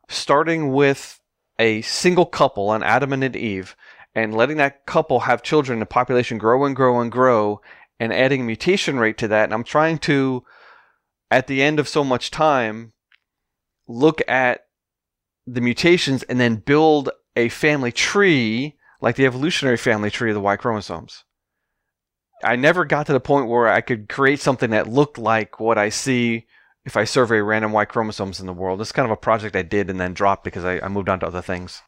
starting 0.08 0.72
with 0.72 1.20
a 1.58 1.82
single 1.82 2.26
couple, 2.26 2.72
an 2.72 2.82
Adam 2.82 3.12
and 3.12 3.22
an 3.22 3.36
Eve, 3.36 3.76
and 4.14 4.34
letting 4.34 4.58
that 4.58 4.86
couple 4.86 5.20
have 5.20 5.42
children, 5.42 5.80
the 5.80 5.86
population 5.86 6.38
grow 6.38 6.64
and 6.64 6.76
grow 6.76 7.00
and 7.00 7.10
grow, 7.10 7.60
and 7.98 8.12
adding 8.12 8.46
mutation 8.46 8.98
rate 8.98 9.18
to 9.18 9.28
that. 9.28 9.44
And 9.44 9.54
I'm 9.54 9.64
trying 9.64 9.98
to, 10.00 10.44
at 11.30 11.46
the 11.46 11.62
end 11.62 11.80
of 11.80 11.88
so 11.88 12.04
much 12.04 12.30
time, 12.30 12.92
look 13.86 14.22
at 14.28 14.66
the 15.46 15.60
mutations 15.60 16.22
and 16.24 16.40
then 16.40 16.56
build 16.56 17.10
a 17.36 17.48
family 17.48 17.92
tree 17.92 18.76
like 19.00 19.16
the 19.16 19.26
evolutionary 19.26 19.76
family 19.76 20.10
tree 20.10 20.30
of 20.30 20.34
the 20.34 20.40
Y 20.40 20.56
chromosomes. 20.56 21.24
I 22.42 22.56
never 22.56 22.84
got 22.84 23.06
to 23.06 23.12
the 23.12 23.20
point 23.20 23.48
where 23.48 23.68
I 23.68 23.80
could 23.80 24.08
create 24.08 24.40
something 24.40 24.70
that 24.70 24.88
looked 24.88 25.18
like 25.18 25.60
what 25.60 25.78
I 25.78 25.88
see 25.88 26.46
if 26.84 26.96
I 26.96 27.04
survey 27.04 27.40
random 27.40 27.72
Y 27.72 27.84
chromosomes 27.84 28.40
in 28.40 28.46
the 28.46 28.52
world. 28.52 28.80
It's 28.80 28.92
kind 28.92 29.06
of 29.06 29.12
a 29.12 29.16
project 29.16 29.56
I 29.56 29.62
did 29.62 29.90
and 29.90 29.98
then 30.00 30.14
dropped 30.14 30.44
because 30.44 30.64
I, 30.64 30.78
I 30.80 30.88
moved 30.88 31.08
on 31.08 31.20
to 31.20 31.26
other 31.26 31.42
things. 31.42 31.82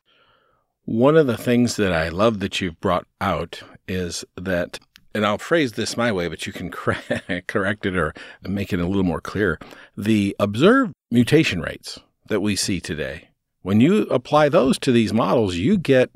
One 0.86 1.16
of 1.16 1.26
the 1.26 1.36
things 1.36 1.74
that 1.76 1.92
I 1.92 2.10
love 2.10 2.38
that 2.38 2.60
you've 2.60 2.80
brought 2.80 3.08
out 3.20 3.60
is 3.88 4.24
that, 4.36 4.78
and 5.12 5.26
I'll 5.26 5.36
phrase 5.36 5.72
this 5.72 5.96
my 5.96 6.12
way, 6.12 6.28
but 6.28 6.46
you 6.46 6.52
can 6.52 6.70
correct 7.48 7.86
it 7.86 7.96
or 7.96 8.14
make 8.42 8.72
it 8.72 8.78
a 8.78 8.86
little 8.86 9.02
more 9.02 9.20
clear. 9.20 9.58
The 9.96 10.36
observed 10.38 10.92
mutation 11.10 11.60
rates 11.60 11.98
that 12.28 12.38
we 12.40 12.54
see 12.54 12.80
today, 12.80 13.30
when 13.62 13.80
you 13.80 14.02
apply 14.02 14.48
those 14.48 14.78
to 14.78 14.92
these 14.92 15.12
models, 15.12 15.56
you 15.56 15.76
get 15.76 16.12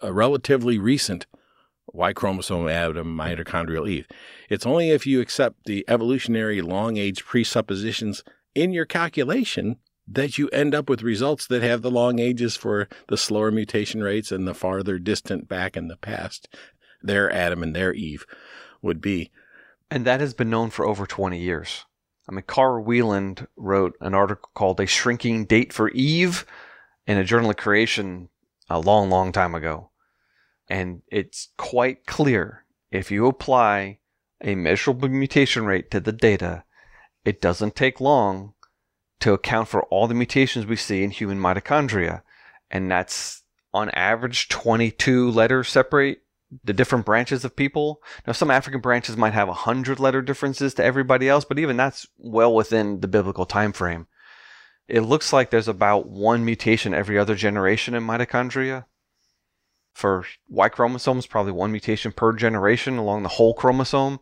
a 0.00 0.12
relatively 0.12 0.78
recent 0.78 1.26
Y 1.92 2.12
chromosome 2.12 2.68
Adam 2.68 3.16
mitochondrial 3.16 3.88
Eve. 3.88 4.06
It's 4.48 4.64
only 4.64 4.90
if 4.90 5.08
you 5.08 5.20
accept 5.20 5.64
the 5.64 5.84
evolutionary 5.88 6.62
long 6.62 6.98
age 6.98 7.24
presuppositions 7.24 8.22
in 8.54 8.72
your 8.72 8.84
calculation 8.84 9.78
that 10.10 10.38
you 10.38 10.48
end 10.48 10.74
up 10.74 10.88
with 10.88 11.02
results 11.02 11.46
that 11.46 11.62
have 11.62 11.82
the 11.82 11.90
long 11.90 12.18
ages 12.18 12.56
for 12.56 12.88
the 13.08 13.16
slower 13.16 13.50
mutation 13.50 14.02
rates 14.02 14.32
and 14.32 14.46
the 14.46 14.54
farther 14.54 14.98
distant 14.98 15.48
back 15.48 15.76
in 15.76 15.88
the 15.88 15.96
past 15.96 16.48
their 17.02 17.32
Adam 17.32 17.62
and 17.62 17.74
their 17.74 17.92
Eve 17.92 18.26
would 18.82 19.00
be. 19.00 19.30
And 19.90 20.04
that 20.04 20.20
has 20.20 20.34
been 20.34 20.50
known 20.50 20.70
for 20.70 20.86
over 20.86 21.06
20 21.06 21.38
years. 21.38 21.84
I 22.28 22.32
mean, 22.32 22.44
Carl 22.46 22.84
Wieland 22.84 23.46
wrote 23.56 23.94
an 24.00 24.14
article 24.14 24.50
called 24.54 24.80
A 24.80 24.86
Shrinking 24.86 25.46
Date 25.46 25.72
for 25.72 25.90
Eve 25.90 26.44
in 27.06 27.16
a 27.16 27.24
Journal 27.24 27.50
of 27.50 27.56
Creation 27.56 28.28
a 28.68 28.78
long, 28.78 29.08
long 29.08 29.32
time 29.32 29.54
ago. 29.54 29.90
And 30.68 31.02
it's 31.08 31.48
quite 31.56 32.04
clear 32.04 32.64
if 32.90 33.10
you 33.10 33.26
apply 33.26 34.00
a 34.42 34.54
measurable 34.54 35.08
mutation 35.08 35.64
rate 35.64 35.90
to 35.90 36.00
the 36.00 36.12
data, 36.12 36.64
it 37.24 37.40
doesn't 37.40 37.74
take 37.74 38.00
long 38.00 38.52
to 39.20 39.32
account 39.32 39.68
for 39.68 39.82
all 39.84 40.06
the 40.06 40.14
mutations 40.14 40.66
we 40.66 40.76
see 40.76 41.02
in 41.02 41.10
human 41.10 41.38
mitochondria. 41.38 42.22
And 42.70 42.90
that's 42.90 43.42
on 43.74 43.90
average 43.90 44.48
22 44.48 45.30
letters 45.30 45.68
separate 45.68 46.22
the 46.64 46.72
different 46.72 47.04
branches 47.04 47.44
of 47.44 47.56
people. 47.56 48.02
Now, 48.26 48.32
some 48.32 48.50
African 48.50 48.80
branches 48.80 49.16
might 49.16 49.34
have 49.34 49.48
100 49.48 50.00
letter 50.00 50.22
differences 50.22 50.74
to 50.74 50.84
everybody 50.84 51.28
else, 51.28 51.44
but 51.44 51.58
even 51.58 51.76
that's 51.76 52.06
well 52.16 52.54
within 52.54 53.00
the 53.00 53.08
biblical 53.08 53.44
time 53.44 53.72
frame. 53.72 54.06
It 54.86 55.00
looks 55.00 55.32
like 55.32 55.50
there's 55.50 55.68
about 55.68 56.08
one 56.08 56.44
mutation 56.44 56.94
every 56.94 57.18
other 57.18 57.34
generation 57.34 57.94
in 57.94 58.06
mitochondria. 58.06 58.86
For 59.92 60.24
Y 60.48 60.68
chromosomes, 60.68 61.26
probably 61.26 61.52
one 61.52 61.72
mutation 61.72 62.12
per 62.12 62.32
generation 62.32 62.96
along 62.96 63.24
the 63.24 63.28
whole 63.30 63.52
chromosome. 63.52 64.20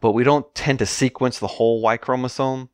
But 0.00 0.12
we 0.12 0.24
don't 0.24 0.54
tend 0.54 0.78
to 0.78 0.86
sequence 0.86 1.38
the 1.38 1.46
whole 1.46 1.82
Y 1.82 1.98
chromosome 1.98 2.70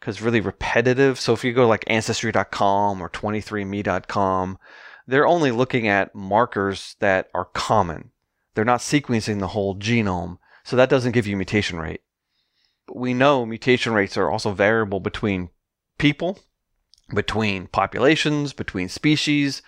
because 0.00 0.20
really 0.20 0.40
repetitive. 0.40 1.18
So 1.18 1.32
if 1.32 1.44
you 1.44 1.52
go 1.52 1.66
like 1.66 1.84
ancestry.com 1.86 3.00
or 3.00 3.08
23andme.com, 3.08 4.58
they're 5.06 5.26
only 5.26 5.50
looking 5.50 5.88
at 5.88 6.14
markers 6.14 6.96
that 7.00 7.28
are 7.34 7.46
common. 7.46 8.10
They're 8.54 8.64
not 8.64 8.80
sequencing 8.80 9.40
the 9.40 9.48
whole 9.48 9.76
genome. 9.76 10.38
So 10.64 10.76
that 10.76 10.88
doesn't 10.88 11.12
give 11.12 11.26
you 11.26 11.36
mutation 11.36 11.78
rate. 11.78 12.00
But 12.86 12.96
we 12.96 13.14
know 13.14 13.46
mutation 13.46 13.92
rates 13.92 14.16
are 14.16 14.30
also 14.30 14.52
variable 14.52 15.00
between 15.00 15.50
people, 15.98 16.38
between 17.14 17.68
populations, 17.68 18.52
between 18.52 18.88
species. 18.88 19.62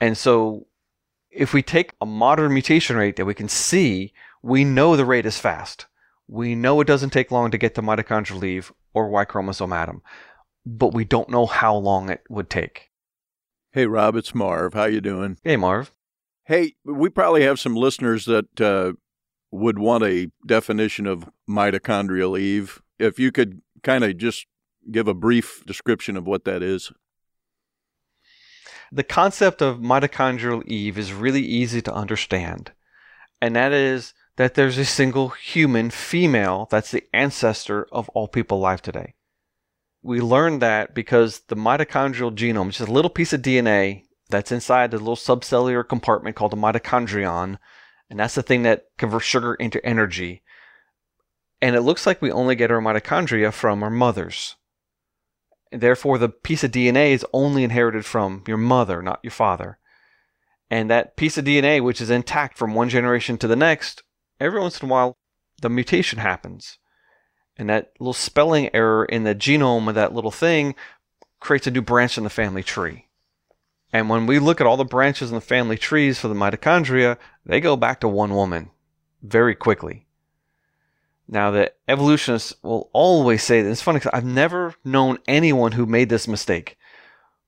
And 0.00 0.16
so 0.16 0.66
if 1.30 1.52
we 1.52 1.62
take 1.62 1.92
a 2.00 2.06
modern 2.06 2.52
mutation 2.52 2.96
rate 2.96 3.16
that 3.16 3.26
we 3.26 3.34
can 3.34 3.48
see, 3.48 4.12
we 4.42 4.64
know 4.64 4.96
the 4.96 5.04
rate 5.04 5.26
is 5.26 5.38
fast. 5.38 5.86
We 6.26 6.54
know 6.54 6.80
it 6.80 6.86
doesn't 6.86 7.10
take 7.10 7.30
long 7.30 7.50
to 7.50 7.58
get 7.58 7.74
to 7.74 7.82
mitochondrial 7.82 8.44
Eve 8.44 8.72
or 8.94 9.08
Y 9.08 9.24
chromosome 9.24 9.72
Adam, 9.72 10.02
but 10.64 10.94
we 10.94 11.04
don't 11.04 11.28
know 11.28 11.46
how 11.46 11.76
long 11.76 12.08
it 12.08 12.22
would 12.30 12.48
take. 12.48 12.90
Hey 13.72 13.86
Rob, 13.86 14.16
it's 14.16 14.34
Marv. 14.34 14.74
How 14.74 14.84
you 14.84 15.00
doing? 15.00 15.36
Hey 15.42 15.56
Marv. 15.56 15.92
Hey, 16.44 16.74
we 16.84 17.08
probably 17.08 17.42
have 17.42 17.58
some 17.58 17.74
listeners 17.74 18.26
that 18.26 18.60
uh, 18.60 18.92
would 19.50 19.78
want 19.78 20.04
a 20.04 20.30
definition 20.46 21.06
of 21.06 21.28
mitochondrial 21.48 22.38
Eve. 22.38 22.82
If 22.98 23.18
you 23.18 23.32
could 23.32 23.62
kind 23.82 24.04
of 24.04 24.16
just 24.16 24.46
give 24.90 25.08
a 25.08 25.14
brief 25.14 25.64
description 25.66 26.16
of 26.16 26.26
what 26.26 26.44
that 26.44 26.62
is. 26.62 26.92
The 28.92 29.02
concept 29.02 29.62
of 29.62 29.78
mitochondrial 29.78 30.64
Eve 30.66 30.98
is 30.98 31.12
really 31.12 31.42
easy 31.42 31.82
to 31.82 31.92
understand, 31.94 32.72
and 33.40 33.56
that 33.56 33.72
is 33.72 34.14
that 34.36 34.54
there's 34.54 34.78
a 34.78 34.84
single 34.84 35.30
human 35.30 35.90
female 35.90 36.66
that's 36.70 36.90
the 36.90 37.04
ancestor 37.12 37.86
of 37.92 38.08
all 38.10 38.28
people 38.28 38.58
alive 38.58 38.82
today. 38.82 39.14
We 40.02 40.20
learned 40.20 40.60
that 40.60 40.94
because 40.94 41.40
the 41.48 41.56
mitochondrial 41.56 42.34
genome 42.34 42.70
is 42.70 42.80
a 42.80 42.90
little 42.90 43.10
piece 43.10 43.32
of 43.32 43.42
DNA 43.42 44.04
that's 44.28 44.52
inside 44.52 44.90
the 44.90 44.98
little 44.98 45.16
subcellular 45.16 45.86
compartment 45.88 46.36
called 46.36 46.52
the 46.52 46.56
mitochondrion, 46.56 47.58
and 48.10 48.20
that's 48.20 48.34
the 48.34 48.42
thing 48.42 48.64
that 48.64 48.86
converts 48.98 49.24
sugar 49.24 49.54
into 49.54 49.84
energy. 49.84 50.42
And 51.62 51.74
it 51.74 51.82
looks 51.82 52.06
like 52.06 52.20
we 52.20 52.30
only 52.30 52.56
get 52.56 52.70
our 52.70 52.80
mitochondria 52.80 53.52
from 53.52 53.82
our 53.82 53.90
mothers. 53.90 54.56
Therefore, 55.72 56.18
the 56.18 56.28
piece 56.28 56.62
of 56.62 56.70
DNA 56.70 57.12
is 57.12 57.26
only 57.32 57.64
inherited 57.64 58.04
from 58.04 58.44
your 58.46 58.58
mother, 58.58 59.02
not 59.02 59.20
your 59.22 59.30
father. 59.30 59.78
And 60.70 60.90
that 60.90 61.16
piece 61.16 61.38
of 61.38 61.44
DNA, 61.44 61.82
which 61.82 62.00
is 62.00 62.10
intact 62.10 62.58
from 62.58 62.74
one 62.74 62.88
generation 62.88 63.38
to 63.38 63.48
the 63.48 63.56
next, 63.56 64.02
every 64.40 64.60
once 64.60 64.80
in 64.80 64.88
a 64.88 64.92
while 64.92 65.16
the 65.60 65.68
mutation 65.68 66.18
happens. 66.18 66.78
And 67.56 67.70
that 67.70 67.92
little 68.00 68.12
spelling 68.12 68.74
error 68.74 69.04
in 69.04 69.24
the 69.24 69.34
genome 69.34 69.88
of 69.88 69.94
that 69.94 70.14
little 70.14 70.32
thing 70.32 70.74
creates 71.40 71.66
a 71.66 71.70
new 71.70 71.82
branch 71.82 72.18
in 72.18 72.24
the 72.24 72.30
family 72.30 72.62
tree. 72.62 73.06
And 73.92 74.08
when 74.08 74.26
we 74.26 74.40
look 74.40 74.60
at 74.60 74.66
all 74.66 74.76
the 74.76 74.84
branches 74.84 75.30
in 75.30 75.36
the 75.36 75.40
family 75.40 75.78
trees 75.78 76.18
for 76.18 76.26
the 76.26 76.34
mitochondria, 76.34 77.16
they 77.46 77.60
go 77.60 77.76
back 77.76 78.00
to 78.00 78.08
one 78.08 78.34
woman 78.34 78.70
very 79.22 79.54
quickly. 79.54 80.06
Now, 81.28 81.50
the 81.52 81.72
evolutionists 81.88 82.54
will 82.62 82.90
always 82.92 83.42
say 83.42 83.62
this. 83.62 83.72
It's 83.72 83.82
funny 83.82 84.00
because 84.00 84.10
I've 84.12 84.24
never 84.24 84.74
known 84.84 85.18
anyone 85.26 85.72
who 85.72 85.86
made 85.86 86.08
this 86.08 86.28
mistake. 86.28 86.76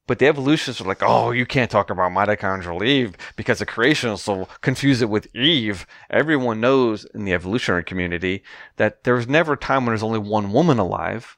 But 0.07 0.21
the 0.21 0.29
evolutionists 0.29 0.81
are 0.81 0.87
like, 0.87 1.03
oh, 1.03 1.33
you 1.33 1.45
can't 1.45 1.71
talk 1.71 1.91
about 1.91 2.13
mitochondrial 2.13 2.87
Eve 2.87 3.17
because 3.35 3.59
the 3.59 3.67
creationists 3.67 4.29
will 4.29 4.49
confuse 4.61 5.03
it 5.03 5.11
with 5.11 5.35
Eve. 5.35 5.87
Everyone 6.11 6.61
knows 6.61 7.05
in 7.07 7.25
the 7.25 7.33
evolutionary 7.33 7.83
community 7.83 8.45
that 8.77 9.03
there 9.03 9.15
was 9.15 9.27
never 9.27 9.55
a 9.55 9.59
time 9.59 9.85
when 9.85 9.93
there's 9.93 10.05
only 10.05 10.21
one 10.21 10.53
woman 10.53 10.79
alive. 10.79 11.37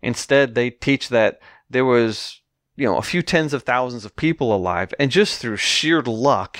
Instead, 0.00 0.54
they 0.54 0.70
teach 0.70 1.10
that 1.10 1.40
there 1.68 1.84
was, 1.84 2.40
you 2.74 2.86
know, 2.86 2.96
a 2.96 3.02
few 3.02 3.20
tens 3.22 3.52
of 3.52 3.64
thousands 3.64 4.04
of 4.04 4.16
people 4.16 4.54
alive, 4.54 4.94
and 4.98 5.10
just 5.10 5.40
through 5.40 5.56
sheer 5.56 6.00
luck, 6.02 6.58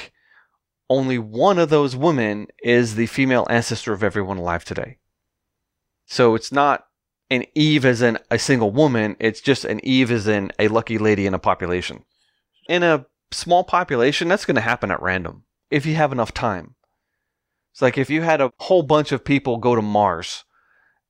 only 0.91 1.19
one 1.19 1.59
of 1.59 1.71
those 1.71 1.97
women 1.97 2.49
is 2.63 2.95
the 2.95 3.07
female 3.07 3.47
ancestor 3.49 3.93
of 3.93 4.03
everyone 4.03 4.39
alive 4.39 4.65
today. 4.65 4.99
So 6.07 6.35
it's 6.35 6.53
not 6.53 6.87
an 7.31 7.45
Eve 7.55 7.85
as 7.85 8.03
in 8.03 8.19
a 8.31 8.39
single 8.39 8.71
woman. 8.71 9.17
It's 9.19 9.41
just 9.41 9.65
an 9.65 9.85
Eve 9.85 10.11
as 10.11 10.27
in 10.27 10.53
a 10.59 10.69
lucky 10.69 10.99
lady 10.99 11.27
in 11.27 11.35
a 11.35 11.39
population. 11.39 12.05
In 12.69 12.83
a 12.83 13.07
small 13.31 13.65
population, 13.65 14.29
that's 14.29 14.45
going 14.45 14.57
to 14.57 14.61
happen 14.61 14.91
at 14.91 15.03
random 15.03 15.45
if 15.71 15.87
you 15.87 15.95
have 15.95 16.13
enough 16.13 16.33
time. 16.33 16.75
It's 17.73 17.83
like 17.83 17.99
if 17.99 18.09
you 18.09 18.23
had 18.23 18.41
a 18.41 18.53
whole 18.59 18.83
bunch 18.83 19.13
of 19.13 19.25
people 19.25 19.59
go 19.59 19.75
to 19.75 19.83
Mars, 19.83 20.45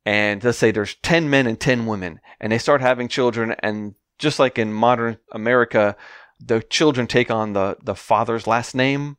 and 0.04 0.42
let's 0.42 0.58
say 0.58 0.70
there's 0.70 0.96
10 1.02 1.30
men 1.30 1.46
and 1.46 1.58
10 1.58 1.86
women, 1.86 2.20
and 2.40 2.52
they 2.52 2.58
start 2.58 2.80
having 2.80 3.08
children, 3.08 3.54
and 3.60 3.94
just 4.18 4.38
like 4.38 4.58
in 4.58 4.72
modern 4.72 5.18
America, 5.32 5.96
the 6.40 6.62
children 6.62 7.06
take 7.06 7.30
on 7.30 7.52
the, 7.52 7.76
the 7.82 7.94
father's 7.94 8.46
last 8.46 8.74
name. 8.74 9.16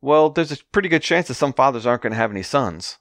Well, 0.00 0.30
there's 0.30 0.52
a 0.52 0.64
pretty 0.72 0.88
good 0.88 1.02
chance 1.02 1.28
that 1.28 1.34
some 1.34 1.52
fathers 1.52 1.86
aren't 1.86 2.02
going 2.02 2.12
to 2.12 2.18
have 2.18 2.30
any 2.30 2.42
sons. 2.42 2.98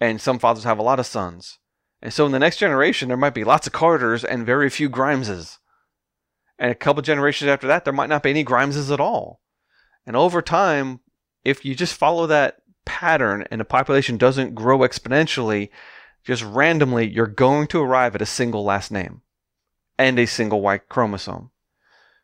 And 0.00 0.20
some 0.20 0.38
fathers 0.38 0.64
have 0.64 0.78
a 0.78 0.82
lot 0.82 1.00
of 1.00 1.06
sons 1.06 1.58
And 2.04 2.12
so 2.12 2.26
in 2.26 2.32
the 2.32 2.38
next 2.38 2.58
generation, 2.58 3.08
there 3.08 3.16
might 3.16 3.32
be 3.32 3.44
lots 3.44 3.66
of 3.66 3.72
Carters 3.72 4.24
and 4.24 4.44
very 4.44 4.68
few 4.68 4.90
Grimeses. 4.90 5.58
And 6.58 6.70
a 6.70 6.74
couple 6.74 7.00
generations 7.00 7.48
after 7.48 7.66
that, 7.66 7.84
there 7.84 7.94
might 7.94 8.10
not 8.10 8.22
be 8.22 8.28
any 8.28 8.44
Grimeses 8.44 8.90
at 8.90 9.00
all. 9.00 9.40
And 10.04 10.14
over 10.14 10.42
time, 10.42 11.00
if 11.44 11.64
you 11.64 11.74
just 11.74 11.94
follow 11.94 12.26
that 12.26 12.58
pattern 12.84 13.46
and 13.50 13.58
the 13.58 13.64
population 13.64 14.18
doesn't 14.18 14.54
grow 14.54 14.80
exponentially, 14.80 15.70
just 16.22 16.42
randomly, 16.42 17.08
you're 17.08 17.26
going 17.26 17.66
to 17.68 17.80
arrive 17.80 18.14
at 18.14 18.22
a 18.22 18.26
single 18.26 18.64
last 18.64 18.92
name 18.92 19.22
and 19.98 20.18
a 20.18 20.26
single 20.26 20.60
Y 20.60 20.76
chromosome. 20.76 21.52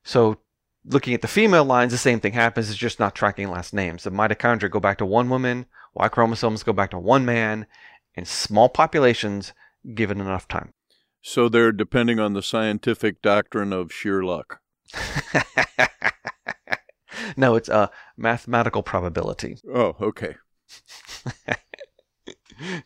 So 0.05 0.41
looking 0.85 1.15
at 1.15 1.23
the 1.23 1.29
female 1.29 1.65
lines, 1.65 1.93
the 1.93 1.99
same 1.99 2.21
thing 2.21 2.35
happens. 2.35 2.69
It's 2.69 2.79
just 2.79 3.01
not 3.01 3.15
tracking 3.15 3.49
last 3.49 3.73
names. 3.73 4.05
The 4.05 4.11
mitochondria 4.11 4.71
go 4.71 4.79
back 4.79 4.99
to 4.99 5.07
one 5.07 5.31
woman, 5.31 5.65
Y 5.95 6.07
chromosomes 6.09 6.65
go 6.65 6.75
back 6.75 6.91
to 6.91 6.99
one 6.99 7.25
man, 7.25 7.67
in 8.15 8.27
small 8.27 8.69
populations 8.69 9.55
given 9.95 10.21
enough 10.21 10.49
time. 10.49 10.73
So 11.23 11.49
they're 11.49 11.73
depending 11.73 12.19
on 12.19 12.33
the 12.33 12.43
scientific 12.43 13.23
doctrine 13.23 13.73
of 13.73 13.93
sheer 13.93 14.23
luck. 14.23 14.61
no, 17.37 17.57
it's 17.57 17.69
a 17.69 17.91
mathematical 18.17 18.83
probability. 18.83 19.59
Oh, 19.73 19.97
okay. 20.01 20.37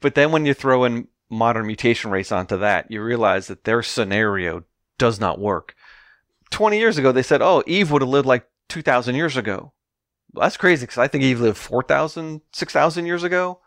but 0.00 0.14
then 0.14 0.32
when 0.32 0.46
you 0.46 0.54
throw 0.54 0.84
in 0.84 1.08
modern 1.30 1.66
mutation 1.66 2.10
rates 2.10 2.32
onto 2.32 2.56
that, 2.58 2.90
you 2.90 3.02
realize 3.02 3.48
that 3.48 3.64
their 3.64 3.82
scenario 3.82 4.64
does 4.98 5.20
not 5.20 5.38
work. 5.38 5.74
20 6.50 6.78
years 6.78 6.98
ago, 6.98 7.12
they 7.12 7.22
said, 7.22 7.42
oh, 7.42 7.62
Eve 7.66 7.90
would 7.90 8.02
have 8.02 8.08
lived 8.08 8.26
like 8.26 8.46
2,000 8.68 9.14
years 9.14 9.36
ago. 9.36 9.72
Well, 10.32 10.44
that's 10.44 10.56
crazy 10.56 10.86
because 10.86 10.98
I 10.98 11.08
think 11.08 11.24
Eve 11.24 11.40
lived 11.40 11.58
4,000, 11.58 12.40
6,000 12.52 13.06
years 13.06 13.22
ago. 13.22 13.60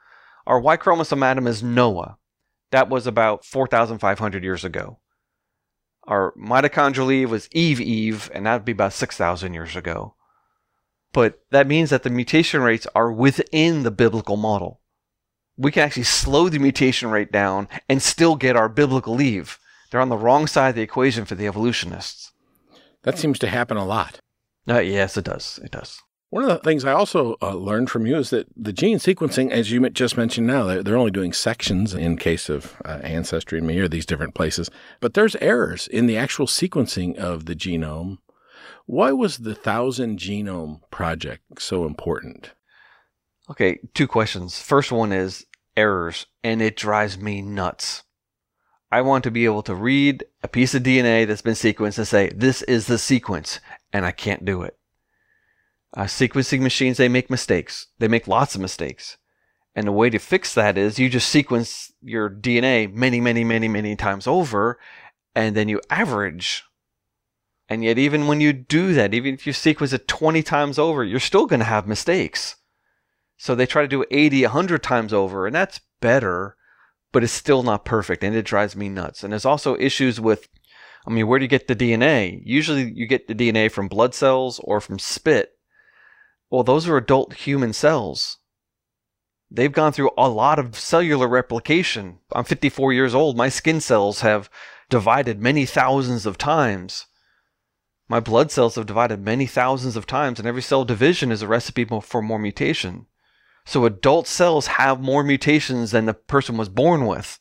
Our 0.46 0.60
Y 0.60 0.78
chromosome 0.78 1.24
Adam 1.24 1.48
is 1.48 1.62
Noah. 1.62 2.17
That 2.72 2.90
was 2.90 3.08
about 3.08 3.46
4,500 3.46 4.44
years 4.44 4.64
ago. 4.64 5.00
Our 6.04 6.34
mitochondrial 6.34 7.12
Eve 7.12 7.32
was 7.32 7.50
Eve 7.52 7.82
Eve, 7.82 8.30
and 8.34 8.46
that 8.46 8.54
would 8.54 8.66
be 8.66 8.72
about 8.72 8.94
6,000 8.94 9.54
years 9.54 9.76
ago. 9.76 10.16
But 11.14 11.40
that 11.52 11.68
means 11.68 11.90
that 11.90 12.04
the 12.04 12.10
mutation 12.10 12.62
rates 12.62 12.88
are 12.96 13.12
within 13.12 13.84
the 13.84 13.92
biblical 13.92 14.38
model. 14.38 14.82
We 15.58 15.72
can 15.72 15.84
actually 15.84 16.04
slow 16.04 16.50
the 16.50 16.60
mutation 16.60 17.10
rate 17.10 17.32
down 17.32 17.68
and 17.90 18.02
still 18.02 18.36
get 18.36 18.56
our 18.56 18.70
biblical 18.70 19.22
Eve. 19.22 19.58
They're 19.90 20.02
on 20.02 20.10
the 20.10 20.18
wrong 20.18 20.48
side 20.48 20.70
of 20.70 20.76
the 20.76 20.82
equation 20.82 21.26
for 21.26 21.36
the 21.36 21.48
evolutionists. 21.48 22.32
That 23.04 23.18
seems 23.18 23.40
to 23.40 23.48
happen 23.48 23.78
a 23.78 23.86
lot. 23.86 24.20
Uh, 24.70 24.80
yes, 24.80 25.18
it 25.18 25.24
does. 25.26 25.60
It 25.64 25.72
does. 25.72 26.02
One 26.30 26.44
of 26.44 26.50
the 26.50 26.58
things 26.58 26.84
I 26.84 26.92
also 26.92 27.38
uh, 27.42 27.54
learned 27.54 27.90
from 27.90 28.06
you 28.06 28.18
is 28.18 28.32
that 28.32 28.48
the 28.56 28.74
gene 28.74 28.98
sequencing, 28.98 29.50
as 29.50 29.72
you 29.72 29.90
just 29.90 30.18
mentioned 30.18 30.46
now, 30.46 30.66
they're, 30.66 30.84
they're 30.84 30.98
only 30.98 31.12
doing 31.12 31.32
sections 31.32 31.94
in 31.94 32.18
case 32.18 32.50
of 32.50 32.76
uh, 32.84 33.00
Ancestry 33.02 33.60
and 33.60 33.68
me 33.68 33.80
or 33.80 33.88
these 33.88 34.06
different 34.06 34.36
places, 34.36 34.70
but 35.00 35.14
there's 35.14 35.38
errors 35.38 35.88
in 35.88 36.06
the 36.06 36.18
actual 36.18 36.46
sequencing 36.46 37.16
of 37.16 37.46
the 37.46 37.56
genome. 37.56 38.18
Why 38.86 39.14
was 39.14 39.40
the 39.40 39.56
Thousand 39.56 40.20
Genome 40.20 40.82
Project 40.92 41.62
so 41.62 41.86
important? 41.86 42.52
Okay, 43.50 43.80
two 43.94 44.08
questions. 44.08 44.60
First 44.60 44.92
one 44.92 45.14
is 45.14 45.46
errors, 45.78 46.26
and 46.44 46.62
it 46.62 46.76
drives 46.76 47.18
me 47.18 47.42
nuts. 47.42 48.04
I 48.92 49.02
want 49.02 49.24
to 49.24 49.32
be 49.32 49.46
able 49.46 49.64
to 49.64 49.76
read 49.76 50.26
a 50.44 50.50
piece 50.50 50.76
of 50.76 50.84
DNA 50.84 51.26
that's 51.26 51.42
been 51.42 51.54
sequenced 51.54 51.98
and 51.98 52.08
say, 52.08 52.32
this 52.36 52.62
is 52.64 52.88
the 52.88 52.98
sequence, 52.98 53.62
and 53.94 54.06
I 54.06 54.12
can't 54.12 54.44
do 54.44 54.64
it. 54.64 54.78
Uh, 55.96 56.04
sequencing 56.04 56.62
machines, 56.62 56.98
they 56.98 57.08
make 57.08 57.30
mistakes. 57.30 57.88
They 58.00 58.08
make 58.08 58.28
lots 58.28 58.56
of 58.56 58.62
mistakes. 58.62 59.18
And 59.76 59.88
the 59.88 59.92
way 59.92 60.10
to 60.10 60.20
fix 60.20 60.54
that 60.54 60.78
is 60.78 61.00
you 61.00 61.10
just 61.10 61.30
sequence 61.30 61.92
your 62.02 62.30
DNA 62.30 62.92
many, 62.92 63.22
many, 63.22 63.44
many, 63.44 63.68
many 63.68 63.96
times 63.96 64.28
over, 64.28 64.80
and 65.36 65.56
then 65.56 65.70
you 65.70 65.80
average. 65.90 66.64
And 67.70 67.84
yet, 67.84 67.98
even 67.98 68.28
when 68.28 68.42
you 68.42 68.54
do 68.54 68.94
that, 68.94 69.14
even 69.14 69.34
if 69.34 69.46
you 69.46 69.54
sequence 69.54 69.94
it 69.94 70.08
20 70.08 70.42
times 70.42 70.80
over, 70.80 71.04
you're 71.04 71.20
still 71.20 71.46
going 71.46 71.60
to 71.60 71.66
have 71.66 71.88
mistakes. 71.88 72.56
So 73.38 73.54
they 73.54 73.66
try 73.66 73.84
to 73.84 73.88
do 73.88 74.06
80, 74.10 74.44
100 74.44 74.82
times 74.82 75.14
over, 75.14 75.46
and 75.46 75.56
that's 75.56 75.82
better, 76.02 76.56
but 77.12 77.24
it's 77.24 77.34
still 77.34 77.64
not 77.64 77.86
perfect, 77.86 78.24
and 78.24 78.36
it 78.36 78.46
drives 78.46 78.76
me 78.76 78.90
nuts. 78.90 79.24
And 79.24 79.32
there's 79.32 79.46
also 79.46 79.78
issues 79.78 80.20
with, 80.20 80.48
I 81.06 81.12
mean, 81.12 81.28
where 81.28 81.40
do 81.40 81.46
you 81.46 81.50
get 81.50 81.68
the 81.68 81.76
DNA? 81.76 82.42
Usually 82.44 82.92
you 82.92 83.06
get 83.06 83.28
the 83.28 83.36
DNA 83.36 83.72
from 83.72 83.88
blood 83.88 84.16
cells 84.16 84.60
or 84.64 84.82
from 84.82 84.98
spit 84.98 85.57
well, 86.50 86.64
those 86.64 86.88
are 86.88 86.98
adult 86.98 87.34
human 87.34 87.74
cells. 87.74 88.38
They've 89.50 89.72
gone 89.72 89.94
through 89.94 90.12
a 90.18 90.30
lot 90.30 90.60
of 90.60 90.78
cellular 90.78 91.28
replication. 91.28 92.20
I'm 92.34 92.44
54 92.44 92.94
years 92.94 93.16
old. 93.16 93.38
My 93.38 93.50
skin 93.50 93.80
cells 93.80 94.22
have 94.22 94.50
divided 94.90 95.42
many 95.42 95.66
thousands 95.66 96.26
of 96.26 96.38
times. 96.38 97.06
My 98.10 98.20
blood 98.20 98.52
cells 98.52 98.76
have 98.76 98.86
divided 98.86 99.20
many 99.20 99.46
thousands 99.46 99.98
of 99.98 100.06
times, 100.06 100.40
and 100.40 100.48
every 100.48 100.62
cell 100.62 100.86
division 100.86 101.32
is 101.32 101.42
a 101.42 101.48
recipe 101.48 101.86
for 101.86 102.22
more 102.22 102.40
mutation. 102.40 103.08
So 103.66 103.86
adult 103.86 104.28
cells 104.28 104.68
have 104.68 105.02
more 105.02 105.24
mutations 105.24 105.92
than 105.92 106.06
the 106.06 106.14
person 106.14 106.56
was 106.56 106.70
born 106.70 107.06
with. 107.06 107.38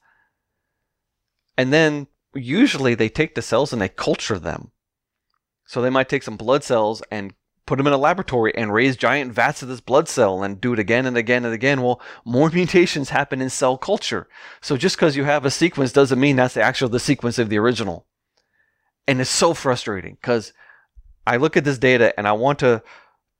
And 1.56 1.72
then 1.72 2.08
usually 2.34 2.94
they 2.94 3.08
take 3.08 3.36
the 3.36 3.42
cells 3.42 3.72
and 3.72 3.80
they 3.80 3.88
culture 3.88 4.38
them. 4.38 4.72
So 5.66 5.80
they 5.80 5.90
might 5.90 6.08
take 6.08 6.24
some 6.24 6.36
blood 6.36 6.64
cells 6.64 7.02
and 7.10 7.34
put 7.66 7.78
them 7.78 7.86
in 7.86 7.92
a 7.92 7.98
laboratory 7.98 8.54
and 8.54 8.72
raise 8.72 8.96
giant 8.96 9.32
vats 9.32 9.60
of 9.60 9.68
this 9.68 9.80
blood 9.80 10.08
cell 10.08 10.42
and 10.42 10.60
do 10.60 10.72
it 10.72 10.78
again 10.78 11.04
and 11.04 11.16
again 11.16 11.44
and 11.44 11.52
again. 11.52 11.82
Well, 11.82 12.00
more 12.24 12.48
mutations 12.54 13.10
happen 13.10 13.42
in 13.42 13.50
cell 13.50 13.76
culture. 13.76 14.28
So 14.60 14.76
just 14.76 14.96
because 14.96 15.16
you 15.16 15.24
have 15.24 15.44
a 15.44 15.50
sequence 15.50 15.92
doesn't 15.92 16.20
mean 16.20 16.36
that's 16.36 16.54
the 16.54 16.62
actual 16.62 16.88
the 16.88 17.00
sequence 17.00 17.38
of 17.38 17.48
the 17.48 17.58
original. 17.58 18.06
And 19.08 19.20
it's 19.20 19.30
so 19.30 19.52
frustrating 19.54 20.16
because 20.20 20.52
I 21.26 21.36
look 21.36 21.56
at 21.56 21.64
this 21.64 21.78
data 21.78 22.16
and 22.16 22.26
I 22.26 22.32
want 22.32 22.60
to 22.60 22.82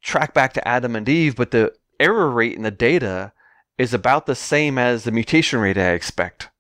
track 0.03 0.35
back 0.35 0.53
to 0.55 0.69
Adam 0.69 0.97
and 0.97 1.09
Eve, 1.09 1.37
but 1.37 1.51
the 1.51 1.73
error 1.99 2.31
rate 2.31 2.57
in 2.57 2.63
the 2.63 2.71
data 2.71 3.33
is 3.79 3.95
about 3.95 4.27
the 4.27 4.35
same 4.35 4.79
as 4.79 5.05
the 5.05 5.13
mutation 5.13 5.61
rate 5.61 5.79
I 5.79 5.91
expect. 5.91 6.51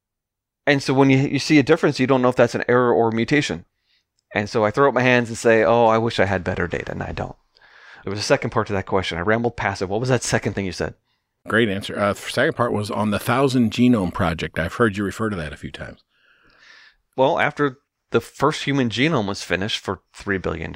And 0.66 0.82
so 0.82 0.92
when 0.92 1.10
you, 1.10 1.18
you 1.18 1.38
see 1.38 1.58
a 1.58 1.62
difference, 1.62 2.00
you 2.00 2.06
don't 2.06 2.22
know 2.22 2.28
if 2.28 2.36
that's 2.36 2.54
an 2.54 2.64
error 2.68 2.92
or 2.92 3.08
a 3.08 3.14
mutation. 3.14 3.64
And 4.34 4.50
so 4.50 4.64
I 4.64 4.70
throw 4.70 4.88
up 4.88 4.94
my 4.94 5.02
hands 5.02 5.28
and 5.28 5.38
say, 5.38 5.62
oh, 5.62 5.86
I 5.86 5.98
wish 5.98 6.18
I 6.18 6.26
had 6.26 6.44
better 6.44 6.66
data, 6.66 6.90
and 6.90 7.02
I 7.02 7.12
don't. 7.12 7.36
There 8.06 8.12
was 8.12 8.20
a 8.20 8.22
second 8.22 8.50
part 8.50 8.68
to 8.68 8.72
that 8.74 8.86
question. 8.86 9.18
I 9.18 9.22
rambled 9.22 9.56
past 9.56 9.82
it. 9.82 9.88
What 9.88 9.98
was 9.98 10.10
that 10.10 10.22
second 10.22 10.52
thing 10.52 10.64
you 10.64 10.70
said? 10.70 10.94
Great 11.48 11.68
answer. 11.68 11.98
Uh, 11.98 12.12
the 12.12 12.20
second 12.20 12.54
part 12.54 12.72
was 12.72 12.88
on 12.88 13.10
the 13.10 13.18
Thousand 13.18 13.72
Genome 13.72 14.14
Project. 14.14 14.60
I've 14.60 14.74
heard 14.74 14.96
you 14.96 15.02
refer 15.02 15.28
to 15.28 15.34
that 15.34 15.52
a 15.52 15.56
few 15.56 15.72
times. 15.72 16.04
Well, 17.16 17.40
after 17.40 17.78
the 18.12 18.20
first 18.20 18.62
human 18.62 18.90
genome 18.90 19.26
was 19.26 19.42
finished 19.42 19.80
for 19.80 20.02
$3 20.16 20.40
billion, 20.40 20.72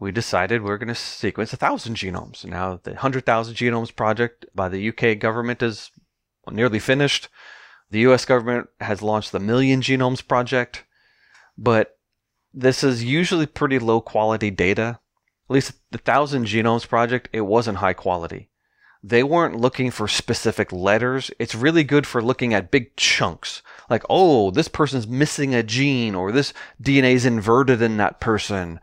we 0.00 0.10
decided 0.10 0.62
we 0.62 0.70
are 0.70 0.78
going 0.78 0.88
to 0.88 0.94
sequence 0.94 1.52
a 1.52 1.58
thousand 1.58 1.96
genomes. 1.96 2.46
Now, 2.46 2.80
the 2.82 2.92
100,000 2.92 3.54
Genomes 3.54 3.94
Project 3.94 4.46
by 4.54 4.70
the 4.70 4.88
UK 4.88 5.18
government 5.18 5.62
is 5.62 5.90
nearly 6.50 6.78
finished. 6.78 7.28
The 7.90 8.00
US 8.10 8.24
government 8.24 8.68
has 8.80 9.02
launched 9.02 9.32
the 9.32 9.38
Million 9.38 9.82
Genomes 9.82 10.26
Project, 10.26 10.84
but 11.58 11.98
this 12.54 12.82
is 12.82 13.04
usually 13.04 13.44
pretty 13.44 13.78
low 13.78 14.00
quality 14.00 14.50
data 14.50 14.98
at 14.98 15.01
least 15.52 15.72
the 15.90 15.98
Thousand 15.98 16.46
Genomes 16.46 16.88
Project, 16.88 17.28
it 17.32 17.42
wasn't 17.42 17.78
high 17.78 17.92
quality. 17.92 18.48
They 19.02 19.24
weren't 19.24 19.60
looking 19.60 19.90
for 19.90 20.06
specific 20.06 20.72
letters. 20.72 21.30
It's 21.38 21.56
really 21.56 21.82
good 21.82 22.06
for 22.06 22.22
looking 22.22 22.54
at 22.54 22.70
big 22.70 22.94
chunks. 22.96 23.62
Like, 23.90 24.04
oh, 24.08 24.52
this 24.52 24.68
person's 24.68 25.08
missing 25.08 25.54
a 25.54 25.62
gene, 25.64 26.14
or 26.14 26.30
this 26.30 26.54
DNA 26.80 27.14
is 27.14 27.26
inverted 27.26 27.82
in 27.82 27.96
that 27.96 28.20
person. 28.20 28.78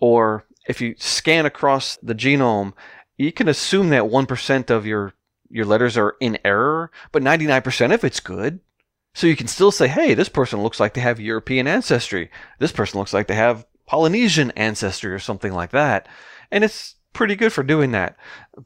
Or 0.00 0.46
if 0.66 0.80
you 0.80 0.94
scan 0.96 1.44
across 1.44 1.96
the 2.02 2.14
genome, 2.14 2.72
you 3.18 3.30
can 3.30 3.48
assume 3.48 3.90
that 3.90 4.04
1% 4.04 4.70
of 4.70 4.86
your, 4.86 5.12
your 5.50 5.66
letters 5.66 5.98
are 5.98 6.16
in 6.20 6.38
error, 6.44 6.90
but 7.12 7.22
99% 7.22 7.92
of 7.92 8.04
it's 8.04 8.20
good. 8.20 8.60
So 9.14 9.26
you 9.26 9.36
can 9.36 9.48
still 9.48 9.72
say, 9.72 9.88
hey, 9.88 10.14
this 10.14 10.28
person 10.28 10.62
looks 10.62 10.78
like 10.78 10.94
they 10.94 11.00
have 11.00 11.18
European 11.18 11.66
ancestry. 11.66 12.30
This 12.58 12.72
person 12.72 12.98
looks 13.00 13.12
like 13.12 13.26
they 13.26 13.34
have 13.34 13.66
Polynesian 13.88 14.50
ancestry 14.50 15.10
or 15.10 15.18
something 15.18 15.52
like 15.52 15.70
that. 15.70 16.06
And 16.50 16.62
it's 16.62 16.96
pretty 17.14 17.34
good 17.34 17.54
for 17.54 17.62
doing 17.62 17.90
that, 17.92 18.16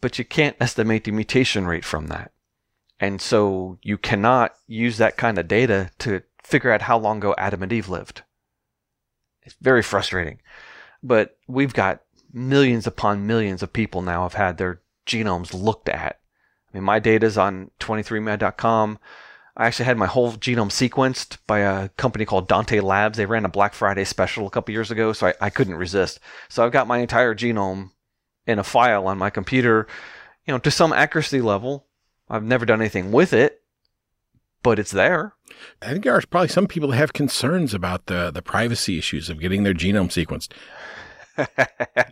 but 0.01 0.19
you 0.19 0.25
can't 0.25 0.57
estimate 0.61 1.05
the 1.05 1.13
mutation 1.13 1.65
rate 1.65 1.85
from 1.85 2.09
that. 2.09 2.33
And 2.99 3.21
so 3.21 3.79
you 3.83 3.99
cannot 3.99 4.55
use 4.67 4.99
that 4.99 5.17
kind 5.17 5.39
of 5.39 5.47
data 5.47 5.91
to 6.01 6.23
figure 6.43 6.73
out 6.73 6.83
how 6.83 6.99
long 6.99 7.19
ago 7.19 7.37
Adam 7.39 7.63
and 7.63 7.73
Eve 7.73 7.89
lived. 7.89 8.23
It's 9.43 9.55
very 9.61 9.83
frustrating. 9.83 10.41
But 11.05 11.37
we've 11.47 11.73
got 11.73 12.03
millions 12.33 12.89
upon 12.89 13.27
millions 13.27 13.63
of 13.63 13.73
people 13.73 14.03
now 14.03 14.25
have 14.25 14.35
had 14.35 14.59
their 14.59 14.81
genomes 15.07 15.55
looked 15.55 15.89
at. 15.89 16.19
I 16.69 16.77
mean, 16.77 16.85
my 16.85 16.99
data 16.99 17.27
is 17.27 17.39
on 17.39 17.71
23andMe.com. 17.79 18.99
I 19.57 19.67
actually 19.67 19.85
had 19.85 19.99
my 19.99 20.07
whole 20.07 20.33
genome 20.33 20.71
sequenced 20.71 21.37
by 21.47 21.59
a 21.61 21.91
company 21.91 22.25
called 22.25 22.49
Dante 22.49 22.81
Labs. 22.81 23.19
They 23.19 23.27
ran 23.27 23.45
a 23.45 23.51
Black 23.51 23.75
Friday 23.75 24.05
special 24.05 24.47
a 24.47 24.51
couple 24.51 24.73
years 24.73 24.91
ago, 24.91 25.13
so 25.13 25.29
I, 25.29 25.35
I 25.43 25.51
couldn't 25.51 25.75
resist. 25.75 26.21
So 26.49 26.65
I've 26.65 26.73
got 26.73 26.87
my 26.87 26.99
entire 26.99 27.35
genome 27.35 27.91
in 28.47 28.59
a 28.59 28.65
file 28.65 29.07
on 29.07 29.19
my 29.19 29.29
computer, 29.29 29.87
you 30.47 30.55
know, 30.55 30.59
to 30.59 30.71
some 30.71 30.93
accuracy 30.93 31.43
level. 31.43 31.87
I've 32.31 32.45
never 32.45 32.65
done 32.65 32.81
anything 32.81 33.13
with 33.13 33.35
it, 33.35 33.63
but 34.63 34.79
it's 34.79 34.91
there. 34.91 35.35
I 35.83 35.93
think 35.93 36.05
there 36.05 36.17
are 36.17 36.23
probably 36.23 36.49
some 36.49 36.67
people 36.67 36.89
that 36.89 36.97
have 36.97 37.13
concerns 37.13 37.75
about 37.75 38.07
the, 38.07 38.31
the 38.31 38.43
privacy 38.43 38.97
issues 38.97 39.29
of 39.29 39.39
getting 39.39 39.65
their 39.65 39.75
genome 39.75 40.09
sequenced. 40.09 40.53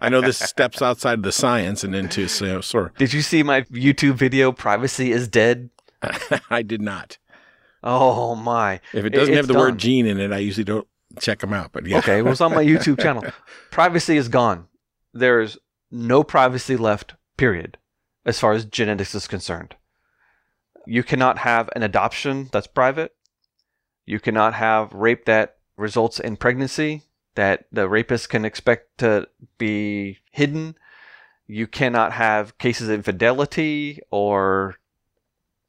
I 0.01 0.11
know 0.11 0.21
this 0.21 0.39
steps 0.41 0.83
outside 0.83 1.15
of 1.15 1.23
the 1.23 1.33
science 1.33 1.85
and 1.85 1.95
into 1.95 2.29
so, 2.29 2.61
sort. 2.61 2.97
Did 2.99 3.15
you 3.15 3.23
see 3.23 3.43
my 3.43 3.63
YouTube 3.63 4.15
video? 4.15 4.53
Privacy 4.53 5.11
is 5.11 5.27
dead. 5.27 5.71
I 6.51 6.61
did 6.63 6.83
not. 6.83 7.17
Oh 7.83 8.35
my! 8.35 8.81
If 8.93 9.05
it 9.05 9.11
doesn't 9.11 9.33
It's 9.33 9.37
have 9.39 9.47
the 9.47 9.55
done. 9.55 9.61
word 9.63 9.79
gene 9.79 10.07
in 10.07 10.21
it, 10.21 10.33
I 10.33 10.39
usually 10.39 10.65
don't 10.65 10.87
check 11.19 11.39
them 11.41 11.53
out. 11.53 11.73
But 11.73 11.87
yeah, 11.87 11.99
Okay, 11.99 12.19
it 12.19 12.25
was 12.25 12.41
on 12.41 12.53
my 12.55 12.65
YouTube 12.65 13.01
channel. 13.01 13.25
Privacy 13.71 14.17
is 14.17 14.29
gone. 14.29 14.69
There's 15.15 15.57
no 15.91 16.23
privacy 16.23 16.77
left, 16.77 17.15
period, 17.37 17.79
as 18.25 18.39
far 18.39 18.53
as 18.53 18.65
genetics 18.65 19.15
is 19.15 19.27
concerned. 19.27 19.77
You 20.87 21.03
cannot 21.03 21.39
have 21.39 21.69
an 21.75 21.83
adoption 21.83 22.49
that's 22.53 22.67
private. 22.67 23.15
You 24.07 24.21
cannot 24.21 24.55
have 24.55 24.93
rape 24.93 25.25
that 25.27 25.57
results 25.77 26.21
in 26.21 26.37
pregnancy 26.37 27.03
that 27.35 27.65
the 27.73 27.89
rapist 27.89 28.29
can 28.29 28.45
expect 28.45 28.99
to 28.99 29.29
be 29.57 30.19
hidden. 30.33 30.75
You 31.47 31.67
cannot 31.67 32.13
have 32.13 32.59
cases 32.59 32.89
of 32.89 32.95
infidelity 32.97 34.01
or 34.11 34.77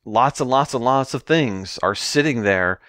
lots 0.05 0.39
and 0.41 0.49
lots 0.49 0.73
and 0.73 0.83
lots 0.83 1.13
of 1.13 1.23
things 1.23 1.79
are 1.83 1.95
sitting 1.95 2.43
there 2.43 2.79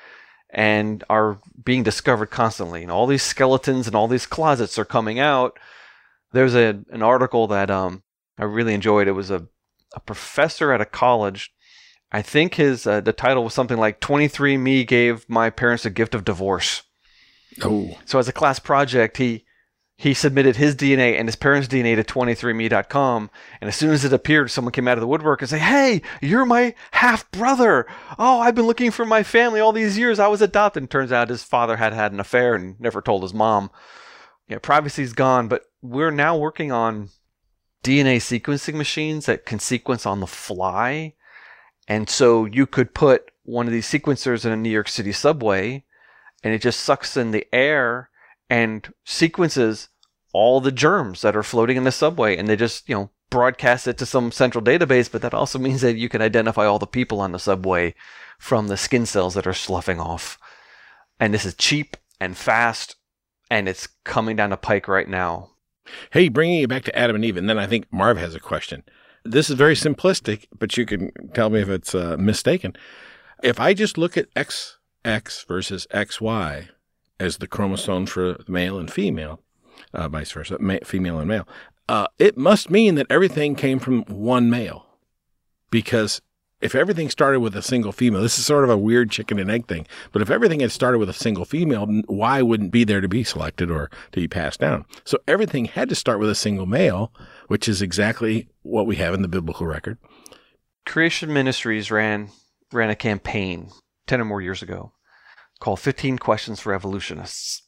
and 0.50 1.02
are 1.08 1.38
being 1.64 1.82
discovered 1.82 2.26
constantly. 2.26 2.82
And 2.82 2.90
all 2.90 3.06
these 3.06 3.22
skeletons 3.22 3.86
and 3.86 3.96
all 3.96 4.08
these 4.08 4.26
closets 4.26 4.78
are 4.78 4.84
coming 4.84 5.18
out. 5.18 5.58
There's 6.32 6.54
a 6.54 6.80
an 6.90 7.02
article 7.02 7.46
that 7.48 7.70
um 7.70 8.02
I 8.38 8.44
really 8.44 8.74
enjoyed. 8.74 9.08
It 9.08 9.12
was 9.12 9.30
a 9.30 9.46
a 9.94 10.00
professor 10.00 10.72
at 10.72 10.80
a 10.80 10.86
college. 10.86 11.52
I 12.10 12.22
think 12.22 12.54
his 12.54 12.86
uh, 12.86 13.00
the 13.00 13.12
title 13.12 13.44
was 13.44 13.54
something 13.54 13.78
like 13.78 14.00
23 14.00 14.56
Me 14.58 14.84
gave 14.84 15.28
my 15.28 15.50
parents 15.50 15.84
a 15.86 15.90
gift 15.90 16.14
of 16.14 16.24
divorce. 16.24 16.82
oh, 17.62 17.98
So 18.04 18.18
as 18.18 18.28
a 18.28 18.32
class 18.32 18.58
project, 18.58 19.16
he 19.18 19.44
he 20.02 20.14
submitted 20.14 20.56
his 20.56 20.74
DNA 20.74 21.16
and 21.16 21.28
his 21.28 21.36
parents' 21.36 21.68
DNA 21.68 21.94
to 21.94 22.02
23andMe.com, 22.02 23.30
and 23.60 23.68
as 23.68 23.76
soon 23.76 23.90
as 23.90 24.04
it 24.04 24.12
appeared, 24.12 24.50
someone 24.50 24.72
came 24.72 24.88
out 24.88 24.98
of 24.98 25.00
the 25.00 25.06
woodwork 25.06 25.40
and 25.40 25.48
said, 25.48 25.60
"Hey, 25.60 26.02
you're 26.20 26.44
my 26.44 26.74
half 26.90 27.30
brother! 27.30 27.86
Oh, 28.18 28.40
I've 28.40 28.56
been 28.56 28.66
looking 28.66 28.90
for 28.90 29.06
my 29.06 29.22
family 29.22 29.60
all 29.60 29.70
these 29.70 29.96
years. 29.96 30.18
I 30.18 30.26
was 30.26 30.42
adopted." 30.42 30.82
And 30.82 30.90
turns 30.90 31.12
out 31.12 31.28
his 31.28 31.44
father 31.44 31.76
had 31.76 31.92
had 31.92 32.10
an 32.10 32.18
affair 32.18 32.56
and 32.56 32.80
never 32.80 33.00
told 33.00 33.22
his 33.22 33.32
mom. 33.32 33.70
Yeah, 34.48 34.58
privacy's 34.58 35.12
gone, 35.12 35.46
but 35.46 35.66
we're 35.82 36.10
now 36.10 36.36
working 36.36 36.72
on 36.72 37.10
DNA 37.84 38.16
sequencing 38.16 38.74
machines 38.74 39.26
that 39.26 39.46
can 39.46 39.60
sequence 39.60 40.04
on 40.04 40.18
the 40.18 40.26
fly, 40.26 41.14
and 41.86 42.10
so 42.10 42.44
you 42.44 42.66
could 42.66 42.92
put 42.92 43.30
one 43.44 43.68
of 43.68 43.72
these 43.72 43.86
sequencers 43.86 44.44
in 44.44 44.50
a 44.50 44.56
New 44.56 44.70
York 44.70 44.88
City 44.88 45.12
subway 45.12 45.84
and 46.42 46.52
it 46.52 46.60
just 46.60 46.80
sucks 46.80 47.16
in 47.16 47.30
the 47.30 47.46
air 47.52 48.10
and 48.50 48.92
sequences 49.04 49.88
all 50.32 50.60
the 50.60 50.72
germs 50.72 51.22
that 51.22 51.36
are 51.36 51.42
floating 51.42 51.76
in 51.76 51.84
the 51.84 51.92
subway 51.92 52.36
and 52.36 52.48
they 52.48 52.56
just 52.56 52.88
you 52.88 52.94
know 52.94 53.10
broadcast 53.30 53.86
it 53.86 53.96
to 53.96 54.04
some 54.04 54.30
central 54.30 54.62
database 54.62 55.10
but 55.10 55.22
that 55.22 55.34
also 55.34 55.58
means 55.58 55.80
that 55.80 55.96
you 55.96 56.08
can 56.08 56.20
identify 56.20 56.66
all 56.66 56.78
the 56.78 56.86
people 56.86 57.20
on 57.20 57.32
the 57.32 57.38
subway 57.38 57.94
from 58.38 58.68
the 58.68 58.76
skin 58.76 59.06
cells 59.06 59.34
that 59.34 59.46
are 59.46 59.54
sloughing 59.54 60.00
off 60.00 60.38
and 61.18 61.32
this 61.32 61.44
is 61.44 61.54
cheap 61.54 61.96
and 62.20 62.36
fast 62.36 62.96
and 63.50 63.68
it's 63.68 63.88
coming 64.04 64.36
down 64.36 64.50
the 64.50 64.56
pike 64.56 64.86
right 64.86 65.08
now 65.08 65.48
hey, 66.10 66.28
bringing 66.28 66.62
it 66.62 66.68
back 66.68 66.84
to 66.84 66.98
Adam 66.98 67.16
and 67.16 67.24
Eve, 67.24 67.36
and 67.36 67.48
then 67.48 67.58
I 67.58 67.66
think 67.66 67.92
Marv 67.92 68.18
has 68.18 68.34
a 68.34 68.40
question. 68.40 68.82
This 69.24 69.48
is 69.48 69.56
very 69.56 69.74
simplistic, 69.74 70.46
but 70.56 70.76
you 70.76 70.84
can 70.84 71.12
tell 71.32 71.50
me 71.50 71.60
if 71.60 71.68
it's 71.68 71.94
uh, 71.94 72.16
mistaken. 72.18 72.74
If 73.42 73.60
I 73.60 73.74
just 73.74 73.98
look 73.98 74.16
at 74.16 74.32
XX 74.34 75.46
versus 75.46 75.86
XY 75.92 76.68
as 77.20 77.36
the 77.36 77.46
chromosome 77.46 78.06
for 78.06 78.38
male 78.48 78.78
and 78.78 78.90
female, 78.90 79.40
uh, 79.92 80.08
vice 80.08 80.32
versa, 80.32 80.56
ma- 80.60 80.76
female 80.84 81.18
and 81.18 81.28
male, 81.28 81.46
uh, 81.88 82.06
it 82.18 82.36
must 82.36 82.70
mean 82.70 82.94
that 82.94 83.06
everything 83.10 83.54
came 83.54 83.78
from 83.78 84.02
one 84.04 84.48
male. 84.50 84.86
Because 85.70 86.20
if 86.60 86.74
everything 86.74 87.10
started 87.10 87.40
with 87.40 87.56
a 87.56 87.62
single 87.62 87.92
female, 87.92 88.22
this 88.22 88.38
is 88.38 88.46
sort 88.46 88.62
of 88.64 88.70
a 88.70 88.76
weird 88.78 89.10
chicken 89.10 89.38
and 89.38 89.50
egg 89.50 89.66
thing, 89.66 89.86
but 90.12 90.22
if 90.22 90.30
everything 90.30 90.60
had 90.60 90.70
started 90.70 90.98
with 90.98 91.08
a 91.08 91.14
single 91.14 91.44
female, 91.44 91.86
why 92.06 92.40
wouldn't 92.40 92.70
be 92.70 92.84
there 92.84 93.00
to 93.00 93.08
be 93.08 93.24
selected 93.24 93.70
or 93.70 93.90
to 94.12 94.20
be 94.20 94.28
passed 94.28 94.60
down? 94.60 94.84
So 95.04 95.18
everything 95.26 95.64
had 95.64 95.88
to 95.88 95.94
start 95.94 96.20
with 96.20 96.30
a 96.30 96.34
single 96.34 96.66
male, 96.66 97.12
which 97.48 97.68
is 97.68 97.82
exactly 97.82 98.48
what 98.62 98.86
we 98.86 98.96
have 98.96 99.12
in 99.12 99.22
the 99.22 99.28
biblical 99.28 99.66
record. 99.66 99.98
creation 100.86 101.32
ministries 101.32 101.90
ran 101.90 102.28
ran 102.72 102.90
a 102.90 102.96
campaign 102.96 103.70
10 104.06 104.20
or 104.20 104.24
more 104.24 104.40
years 104.40 104.62
ago 104.62 104.92
called 105.60 105.78
15 105.78 106.18
questions 106.18 106.58
for 106.60 106.72
evolutionists 106.74 107.62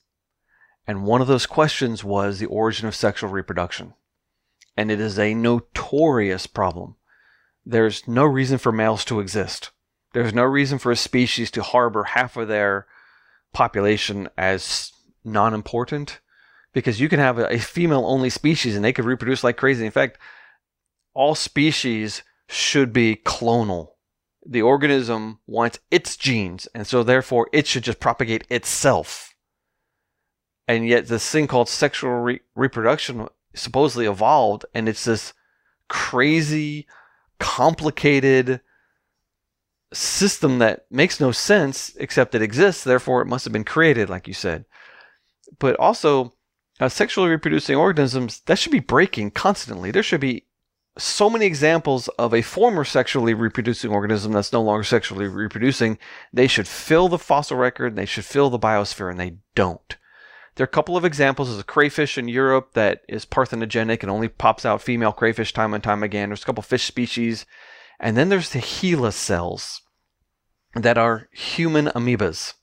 and 0.86 1.04
one 1.04 1.20
of 1.20 1.26
those 1.26 1.46
questions 1.46 2.04
was 2.04 2.38
the 2.38 2.46
origin 2.46 2.86
of 2.86 2.94
sexual 2.94 3.30
reproduction 3.30 3.94
and 4.76 4.90
it 4.90 5.00
is 5.00 5.18
a 5.18 5.34
notorious 5.34 6.46
problem 6.46 6.96
there's 7.64 8.06
no 8.06 8.24
reason 8.24 8.58
for 8.58 8.72
males 8.72 9.04
to 9.04 9.20
exist 9.20 9.70
there's 10.12 10.34
no 10.34 10.44
reason 10.44 10.78
for 10.78 10.92
a 10.92 10.96
species 10.96 11.50
to 11.50 11.62
harbor 11.62 12.04
half 12.04 12.36
of 12.36 12.48
their 12.48 12.86
population 13.52 14.28
as 14.36 14.92
non-important 15.24 16.20
because 16.72 17.00
you 17.00 17.08
can 17.08 17.20
have 17.20 17.38
a, 17.38 17.46
a 17.54 17.58
female 17.58 18.04
only 18.06 18.30
species 18.30 18.76
and 18.76 18.84
they 18.84 18.92
could 18.92 19.04
reproduce 19.04 19.44
like 19.44 19.56
crazy 19.56 19.84
in 19.84 19.92
fact 19.92 20.18
all 21.14 21.34
species 21.34 22.22
should 22.48 22.92
be 22.92 23.16
clonal. 23.16 23.92
The 24.46 24.62
organism 24.62 25.38
wants 25.46 25.78
its 25.90 26.16
genes, 26.16 26.68
and 26.74 26.86
so 26.86 27.02
therefore 27.02 27.48
it 27.52 27.66
should 27.66 27.84
just 27.84 28.00
propagate 28.00 28.44
itself. 28.50 29.33
And 30.66 30.88
yet, 30.88 31.08
this 31.08 31.30
thing 31.30 31.46
called 31.46 31.68
sexual 31.68 32.10
re- 32.10 32.40
reproduction 32.54 33.28
supposedly 33.54 34.06
evolved, 34.06 34.64
and 34.74 34.88
it's 34.88 35.04
this 35.04 35.32
crazy, 35.88 36.86
complicated 37.38 38.60
system 39.92 40.58
that 40.58 40.86
makes 40.90 41.20
no 41.20 41.30
sense 41.30 41.94
except 41.96 42.34
it 42.34 42.42
exists, 42.42 42.82
therefore 42.84 43.22
it 43.22 43.26
must 43.26 43.44
have 43.44 43.52
been 43.52 43.64
created, 43.64 44.08
like 44.08 44.26
you 44.26 44.34
said. 44.34 44.64
But 45.58 45.76
also, 45.76 46.34
uh, 46.80 46.88
sexually 46.88 47.28
reproducing 47.28 47.76
organisms, 47.76 48.40
that 48.46 48.58
should 48.58 48.72
be 48.72 48.80
breaking 48.80 49.32
constantly. 49.32 49.90
There 49.90 50.02
should 50.02 50.20
be 50.20 50.46
so 50.96 51.28
many 51.28 51.46
examples 51.46 52.08
of 52.18 52.32
a 52.32 52.42
former 52.42 52.84
sexually 52.84 53.34
reproducing 53.34 53.90
organism 53.90 54.32
that's 54.32 54.52
no 54.52 54.62
longer 54.62 54.84
sexually 54.84 55.26
reproducing. 55.26 55.98
They 56.32 56.46
should 56.46 56.68
fill 56.68 57.08
the 57.08 57.18
fossil 57.18 57.56
record, 57.56 57.96
they 57.96 58.06
should 58.06 58.24
fill 58.24 58.50
the 58.50 58.58
biosphere, 58.58 59.10
and 59.10 59.18
they 59.18 59.36
don't. 59.54 59.96
There 60.56 60.64
are 60.64 60.66
a 60.66 60.68
couple 60.68 60.96
of 60.96 61.04
examples. 61.04 61.48
There's 61.48 61.60
a 61.60 61.64
crayfish 61.64 62.16
in 62.16 62.28
Europe 62.28 62.74
that 62.74 63.02
is 63.08 63.26
parthenogenic 63.26 64.02
and 64.02 64.10
only 64.10 64.28
pops 64.28 64.64
out 64.64 64.82
female 64.82 65.12
crayfish 65.12 65.52
time 65.52 65.74
and 65.74 65.82
time 65.82 66.02
again. 66.02 66.28
There's 66.28 66.42
a 66.42 66.46
couple 66.46 66.62
fish 66.62 66.84
species. 66.84 67.44
And 67.98 68.16
then 68.16 68.28
there's 68.28 68.50
the 68.50 68.60
HeLa 68.60 69.12
cells 69.12 69.82
that 70.74 70.98
are 70.98 71.28
human 71.32 71.86
amoebas. 71.86 72.54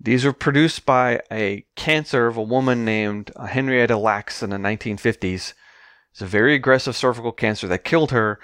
These 0.00 0.24
were 0.24 0.32
produced 0.32 0.84
by 0.84 1.20
a 1.30 1.64
cancer 1.76 2.26
of 2.26 2.36
a 2.36 2.42
woman 2.42 2.84
named 2.84 3.30
Henrietta 3.48 3.96
Lacks 3.96 4.42
in 4.42 4.50
the 4.50 4.56
1950s. 4.56 5.54
It's 6.10 6.20
a 6.20 6.26
very 6.26 6.54
aggressive 6.54 6.96
cervical 6.96 7.32
cancer 7.32 7.68
that 7.68 7.84
killed 7.84 8.10
her, 8.10 8.40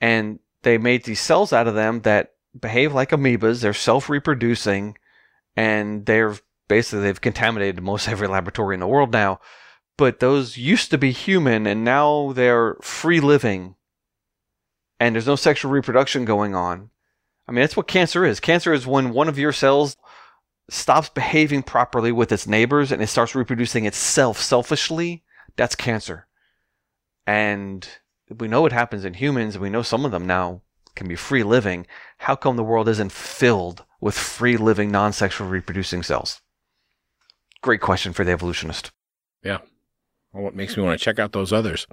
and 0.00 0.38
they 0.62 0.78
made 0.78 1.04
these 1.04 1.20
cells 1.20 1.52
out 1.52 1.66
of 1.66 1.74
them 1.74 2.02
that 2.02 2.34
behave 2.58 2.94
like 2.94 3.10
amoebas. 3.10 3.62
They're 3.62 3.74
self-reproducing, 3.74 4.96
and 5.56 6.06
they're 6.06 6.36
basically 6.72 7.02
they've 7.02 7.20
contaminated 7.20 7.82
most 7.82 8.08
every 8.08 8.26
laboratory 8.26 8.72
in 8.72 8.80
the 8.80 8.86
world 8.86 9.12
now. 9.12 9.38
But 9.98 10.20
those 10.20 10.56
used 10.56 10.90
to 10.90 10.96
be 10.96 11.12
human, 11.12 11.66
and 11.66 11.84
now 11.84 12.32
they're 12.32 12.76
free 12.80 13.20
living, 13.20 13.74
and 14.98 15.14
there's 15.14 15.26
no 15.26 15.36
sexual 15.36 15.70
reproduction 15.70 16.24
going 16.24 16.54
on. 16.54 16.88
I 17.46 17.52
mean, 17.52 17.60
that's 17.60 17.76
what 17.76 17.88
cancer 17.88 18.24
is. 18.24 18.40
Cancer 18.40 18.72
is 18.72 18.86
when 18.86 19.12
one 19.12 19.28
of 19.28 19.38
your 19.38 19.52
cells 19.52 19.98
stops 20.70 21.10
behaving 21.10 21.64
properly 21.64 22.10
with 22.10 22.32
its 22.32 22.46
neighbors 22.46 22.90
and 22.90 23.02
it 23.02 23.08
starts 23.08 23.34
reproducing 23.34 23.84
itself 23.84 24.40
selfishly. 24.40 25.24
That's 25.56 25.74
cancer. 25.74 26.26
And 27.26 27.86
we 28.38 28.48
know 28.48 28.64
it 28.64 28.72
happens 28.72 29.04
in 29.04 29.14
humans. 29.14 29.58
We 29.58 29.68
know 29.68 29.82
some 29.82 30.06
of 30.06 30.12
them 30.12 30.26
now 30.26 30.62
can 30.94 31.06
be 31.06 31.16
free 31.16 31.42
living. 31.42 31.86
How 32.18 32.34
come 32.34 32.56
the 32.56 32.64
world 32.64 32.88
isn't 32.88 33.12
filled 33.12 33.84
with 34.00 34.16
free 34.16 34.56
living, 34.56 34.90
non 34.90 35.12
sexual 35.12 35.48
reproducing 35.48 36.02
cells? 36.02 36.41
Great 37.62 37.80
question 37.80 38.12
for 38.12 38.24
the 38.24 38.32
evolutionist. 38.32 38.90
Yeah. 39.42 39.58
Well, 40.32 40.42
what 40.42 40.54
makes 40.54 40.76
me 40.76 40.82
want 40.82 40.98
to 40.98 41.04
check 41.04 41.18
out 41.18 41.32
those 41.32 41.52
others? 41.52 41.86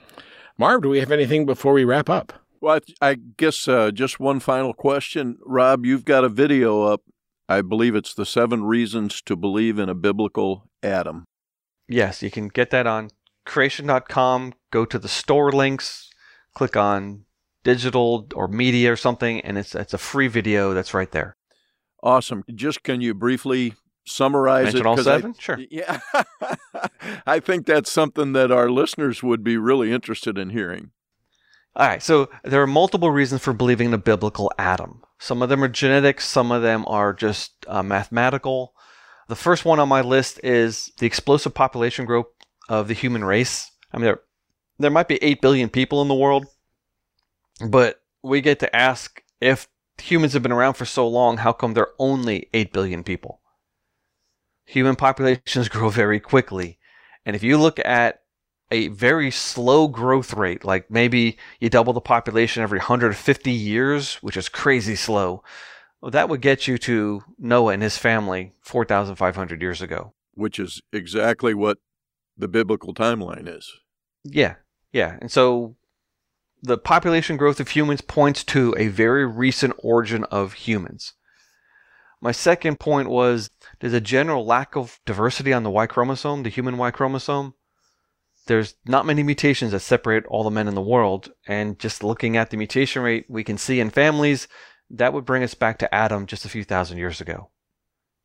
Marv, 0.57 0.81
do 0.81 0.89
we 0.89 0.99
have 0.99 1.11
anything 1.11 1.45
before 1.45 1.73
we 1.73 1.85
wrap 1.85 2.09
up? 2.09 2.33
Well, 2.61 2.79
I, 3.01 3.11
I 3.11 3.13
guess 3.15 3.67
uh, 3.67 3.91
just 3.91 4.19
one 4.19 4.39
final 4.39 4.73
question. 4.73 5.37
Rob, 5.45 5.85
you've 5.85 6.05
got 6.05 6.23
a 6.23 6.29
video 6.29 6.83
up. 6.83 7.01
I 7.47 7.61
believe 7.61 7.95
it's 7.95 8.13
the 8.13 8.25
seven 8.25 8.63
reasons 8.63 9.21
to 9.23 9.35
believe 9.35 9.79
in 9.79 9.89
a 9.89 9.95
biblical 9.95 10.69
Adam. 10.83 11.25
Yes, 11.87 12.21
you 12.21 12.29
can 12.29 12.47
get 12.47 12.69
that 12.71 12.85
on 12.85 13.09
creation.com. 13.45 14.53
Go 14.71 14.85
to 14.85 14.99
the 14.99 15.07
store 15.07 15.51
links, 15.51 16.09
click 16.53 16.77
on 16.77 17.25
digital 17.63 18.27
or 18.35 18.47
media 18.47 18.93
or 18.93 18.95
something, 18.95 19.41
and 19.41 19.57
it's 19.57 19.73
it's 19.73 19.93
a 19.93 19.97
free 19.97 20.27
video 20.27 20.73
that's 20.73 20.93
right 20.93 21.11
there. 21.11 21.35
Awesome. 22.03 22.43
Just 22.53 22.83
can 22.83 23.01
you 23.01 23.13
briefly 23.13 23.73
summarize 24.05 24.65
Mention 24.65 24.81
it? 24.81 24.85
all 24.85 24.95
'Cause 24.95 25.07
I- 25.07 25.31
Sure. 25.39 25.59
Yeah. 25.69 25.99
I 27.27 27.39
think 27.39 27.65
that's 27.65 27.91
something 27.91 28.33
that 28.33 28.51
our 28.51 28.69
listeners 28.69 29.21
would 29.23 29.43
be 29.43 29.57
really 29.57 29.91
interested 29.91 30.37
in 30.37 30.49
hearing. 30.51 30.91
All 31.75 31.87
right, 31.87 32.01
so 32.01 32.29
there 32.43 32.61
are 32.61 32.67
multiple 32.67 33.11
reasons 33.11 33.41
for 33.41 33.53
believing 33.53 33.87
in 33.89 33.93
a 33.93 33.97
biblical 33.99 34.51
Adam. 34.57 35.01
Some 35.19 35.41
of 35.41 35.49
them 35.49 35.63
are 35.63 35.67
genetic, 35.67 36.19
some 36.19 36.51
of 36.51 36.61
them 36.61 36.83
are 36.87 37.13
just 37.13 37.53
uh, 37.67 37.83
mathematical. 37.83 38.73
The 39.27 39.35
first 39.35 39.63
one 39.65 39.79
on 39.79 39.87
my 39.87 40.01
list 40.01 40.39
is 40.43 40.91
the 40.97 41.05
explosive 41.05 41.53
population 41.53 42.05
growth 42.05 42.25
of 42.67 42.87
the 42.87 42.93
human 42.95 43.23
race. 43.23 43.69
I 43.93 43.97
mean, 43.97 44.05
there, 44.05 44.21
there 44.79 44.91
might 44.91 45.07
be 45.07 45.23
8 45.23 45.41
billion 45.41 45.69
people 45.69 46.01
in 46.01 46.07
the 46.07 46.15
world, 46.15 46.47
but 47.67 48.01
we 48.23 48.41
get 48.41 48.59
to 48.59 48.75
ask 48.75 49.21
if 49.39 49.67
humans 50.01 50.33
have 50.33 50.43
been 50.43 50.51
around 50.51 50.73
for 50.73 50.85
so 50.85 51.07
long, 51.07 51.37
how 51.37 51.53
come 51.53 51.73
there 51.73 51.83
are 51.87 51.93
only 51.99 52.49
8 52.53 52.73
billion 52.73 53.03
people? 53.03 53.41
Human 54.69 54.95
populations 54.95 55.67
grow 55.69 55.89
very 55.89 56.19
quickly. 56.19 56.77
And 57.25 57.35
if 57.35 57.43
you 57.43 57.57
look 57.57 57.79
at 57.83 58.21
a 58.71 58.89
very 58.89 59.31
slow 59.31 59.87
growth 59.87 60.33
rate, 60.33 60.63
like 60.63 60.91
maybe 60.91 61.37
you 61.59 61.71
double 61.71 61.91
the 61.91 62.01
population 62.01 62.61
every 62.61 62.77
150 62.77 63.51
years, 63.51 64.15
which 64.15 64.37
is 64.37 64.47
crazy 64.47 64.95
slow, 64.95 65.43
well, 66.01 66.11
that 66.11 66.29
would 66.29 66.41
get 66.41 66.67
you 66.67 66.77
to 66.77 67.23
Noah 67.39 67.73
and 67.73 67.81
his 67.81 67.97
family 67.97 68.53
4,500 68.61 69.59
years 69.59 69.81
ago. 69.81 70.13
Which 70.35 70.59
is 70.59 70.81
exactly 70.93 71.55
what 71.55 71.79
the 72.37 72.47
biblical 72.47 72.93
timeline 72.93 73.47
is. 73.47 73.71
Yeah, 74.23 74.55
yeah. 74.93 75.17
And 75.19 75.31
so 75.31 75.75
the 76.61 76.77
population 76.77 77.37
growth 77.37 77.59
of 77.59 77.69
humans 77.69 78.01
points 78.01 78.43
to 78.45 78.75
a 78.77 78.87
very 78.89 79.25
recent 79.25 79.73
origin 79.79 80.25
of 80.25 80.53
humans. 80.53 81.13
My 82.21 82.31
second 82.31 82.79
point 82.79 83.09
was 83.09 83.49
there's 83.79 83.93
a 83.93 84.01
general 84.01 84.45
lack 84.45 84.75
of 84.75 84.99
diversity 85.05 85.53
on 85.53 85.63
the 85.63 85.69
Y 85.69 85.87
chromosome, 85.87 86.43
the 86.43 86.49
human 86.49 86.77
Y 86.77 86.91
chromosome. 86.91 87.53
There's 88.47 88.75
not 88.85 89.05
many 89.05 89.23
mutations 89.23 89.71
that 89.71 89.81
separate 89.81 90.25
all 90.25 90.43
the 90.43 90.49
men 90.49 90.67
in 90.67 90.75
the 90.75 90.81
world, 90.81 91.31
and 91.47 91.77
just 91.77 92.03
looking 92.03 92.35
at 92.35 92.49
the 92.49 92.57
mutation 92.57 93.03
rate 93.03 93.25
we 93.29 93.43
can 93.43 93.57
see 93.57 93.79
in 93.79 93.89
families, 93.89 94.47
that 94.89 95.13
would 95.13 95.25
bring 95.25 95.43
us 95.43 95.53
back 95.53 95.77
to 95.79 95.93
Adam 95.93 96.25
just 96.25 96.45
a 96.45 96.49
few 96.49 96.63
thousand 96.63 96.97
years 96.97 97.21
ago. 97.21 97.49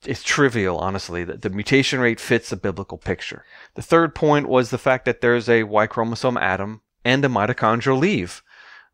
It's 0.06 0.22
trivial, 0.22 0.78
honestly. 0.78 1.24
The, 1.24 1.36
the 1.36 1.50
mutation 1.50 2.00
rate 2.00 2.20
fits 2.20 2.52
a 2.52 2.56
biblical 2.56 2.98
picture. 2.98 3.44
The 3.74 3.82
third 3.82 4.14
point 4.14 4.48
was 4.48 4.70
the 4.70 4.78
fact 4.78 5.04
that 5.04 5.20
there's 5.20 5.48
a 5.48 5.64
Y 5.64 5.86
chromosome 5.86 6.36
Adam 6.36 6.80
and 7.04 7.24
a 7.24 7.28
mitochondrial 7.28 8.04
Eve. 8.04 8.42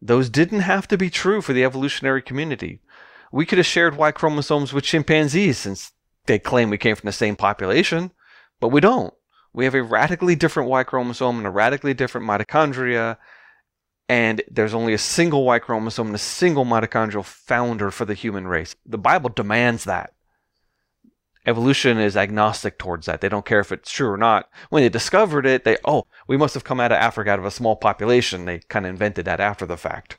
Those 0.02 0.30
didn't 0.30 0.60
have 0.60 0.88
to 0.88 0.98
be 0.98 1.10
true 1.10 1.40
for 1.40 1.52
the 1.52 1.64
evolutionary 1.64 2.22
community. 2.22 2.80
We 3.32 3.46
could 3.46 3.58
have 3.58 3.66
shared 3.66 3.96
Y 3.96 4.10
chromosomes 4.12 4.72
with 4.72 4.84
chimpanzees 4.84 5.58
since 5.58 5.92
they 6.30 6.38
claim 6.38 6.70
we 6.70 6.78
came 6.78 6.94
from 6.94 7.08
the 7.08 7.12
same 7.12 7.34
population, 7.34 8.12
but 8.60 8.68
we 8.68 8.80
don't. 8.80 9.12
We 9.52 9.64
have 9.64 9.74
a 9.74 9.82
radically 9.82 10.36
different 10.36 10.68
Y 10.68 10.84
chromosome 10.84 11.38
and 11.38 11.46
a 11.46 11.50
radically 11.50 11.92
different 11.92 12.24
mitochondria, 12.24 13.16
and 14.08 14.40
there's 14.48 14.72
only 14.72 14.92
a 14.92 14.98
single 14.98 15.44
Y 15.44 15.58
chromosome 15.58 16.06
and 16.06 16.14
a 16.14 16.20
single 16.20 16.64
mitochondrial 16.64 17.24
founder 17.24 17.90
for 17.90 18.04
the 18.04 18.14
human 18.14 18.46
race. 18.46 18.76
The 18.86 18.96
Bible 18.96 19.30
demands 19.30 19.82
that. 19.84 20.14
Evolution 21.46 21.98
is 21.98 22.16
agnostic 22.16 22.78
towards 22.78 23.06
that. 23.06 23.22
They 23.22 23.28
don't 23.28 23.46
care 23.46 23.58
if 23.58 23.72
it's 23.72 23.90
true 23.90 24.10
or 24.10 24.16
not. 24.16 24.48
When 24.68 24.84
they 24.84 24.88
discovered 24.88 25.46
it, 25.46 25.64
they, 25.64 25.78
oh, 25.84 26.06
we 26.28 26.36
must 26.36 26.54
have 26.54 26.62
come 26.62 26.78
out 26.78 26.92
of 26.92 26.98
Africa 26.98 27.30
out 27.30 27.38
of 27.40 27.44
a 27.44 27.50
small 27.50 27.74
population. 27.74 28.44
They 28.44 28.60
kind 28.68 28.86
of 28.86 28.90
invented 28.90 29.24
that 29.24 29.40
after 29.40 29.66
the 29.66 29.76
fact. 29.76 30.16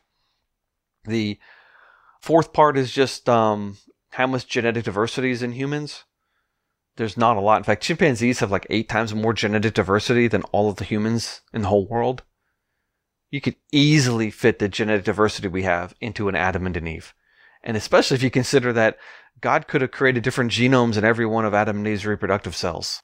The 1.06 1.40
fourth 2.22 2.52
part 2.52 2.76
is 2.76 2.92
just 2.92 3.30
um, 3.30 3.78
how 4.12 4.28
much 4.28 4.48
genetic 4.48 4.86
diversity 4.86 5.32
is 5.32 5.42
in 5.44 5.54
humans. 5.54 6.04
There's 6.98 7.18
not 7.18 7.38
a 7.38 7.42
lot. 7.42 7.58
In 7.58 7.64
fact, 7.64 7.84
chimpanzees 7.84 8.40
have 8.40 8.52
like 8.52 8.68
eight 8.70 8.90
times 8.90 9.16
more 9.16 9.34
genetic 9.34 9.74
diversity 9.74 10.28
than 10.28 10.44
all 10.52 10.70
of 10.70 10.76
the 10.76 10.84
humans 10.84 11.42
in 11.54 11.62
the 11.62 11.70
whole 11.70 11.88
world. 11.88 12.24
You 13.30 13.40
could 13.40 13.56
easily 13.72 14.30
fit 14.30 14.60
the 14.60 14.68
genetic 14.68 15.06
diversity 15.06 15.48
we 15.48 15.64
have 15.64 15.96
into 16.02 16.28
an 16.28 16.36
Adam 16.36 16.66
and 16.66 16.76
an 16.76 16.88
Eve. 16.88 17.14
And 17.64 17.78
especially 17.78 18.16
if 18.16 18.24
you 18.24 18.30
consider 18.30 18.74
that 18.74 18.98
God 19.40 19.68
could 19.68 19.82
have 19.82 19.92
created 19.92 20.24
different 20.24 20.52
genomes 20.52 20.98
in 20.98 21.06
every 21.06 21.26
one 21.26 21.46
of 21.46 21.54
Adam 21.54 21.78
and 21.78 21.88
Eve's 21.88 22.06
reproductive 22.06 22.56
cells. 22.56 23.02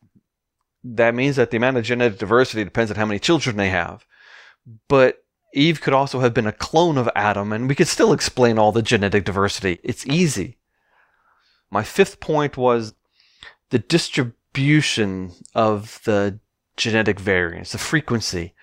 That 0.83 1.15
means 1.15 1.37
that 1.37 1.51
the 1.51 1.57
amount 1.57 1.77
of 1.77 1.85
genetic 1.85 2.19
diversity 2.19 2.63
depends 2.63 2.91
on 2.91 2.97
how 2.97 3.05
many 3.05 3.19
children 3.19 3.55
they 3.55 3.69
have. 3.69 4.05
But 4.89 5.23
Eve 5.53 5.79
could 5.79 5.93
also 5.93 6.19
have 6.19 6.33
been 6.33 6.45
a 6.47 6.51
clone 6.51 6.97
of 6.97 7.09
Adam, 7.15 7.53
and 7.53 7.69
we 7.69 7.75
could 7.75 7.87
still 7.87 8.11
explain 8.11 8.59
all 8.59 8.71
the 8.71 8.81
genetic 8.81 9.23
diversity. 9.23 9.79
It's 9.83 10.05
easy. 10.05 10.57
My 11.69 11.83
fifth 11.83 12.19
point 12.19 12.57
was 12.57 12.93
the 13.69 13.79
distribution 13.79 15.33
of 15.53 15.99
the 16.05 16.39
genetic 16.77 17.19
variance, 17.19 17.71
the 17.71 17.77
frequency. 17.77 18.53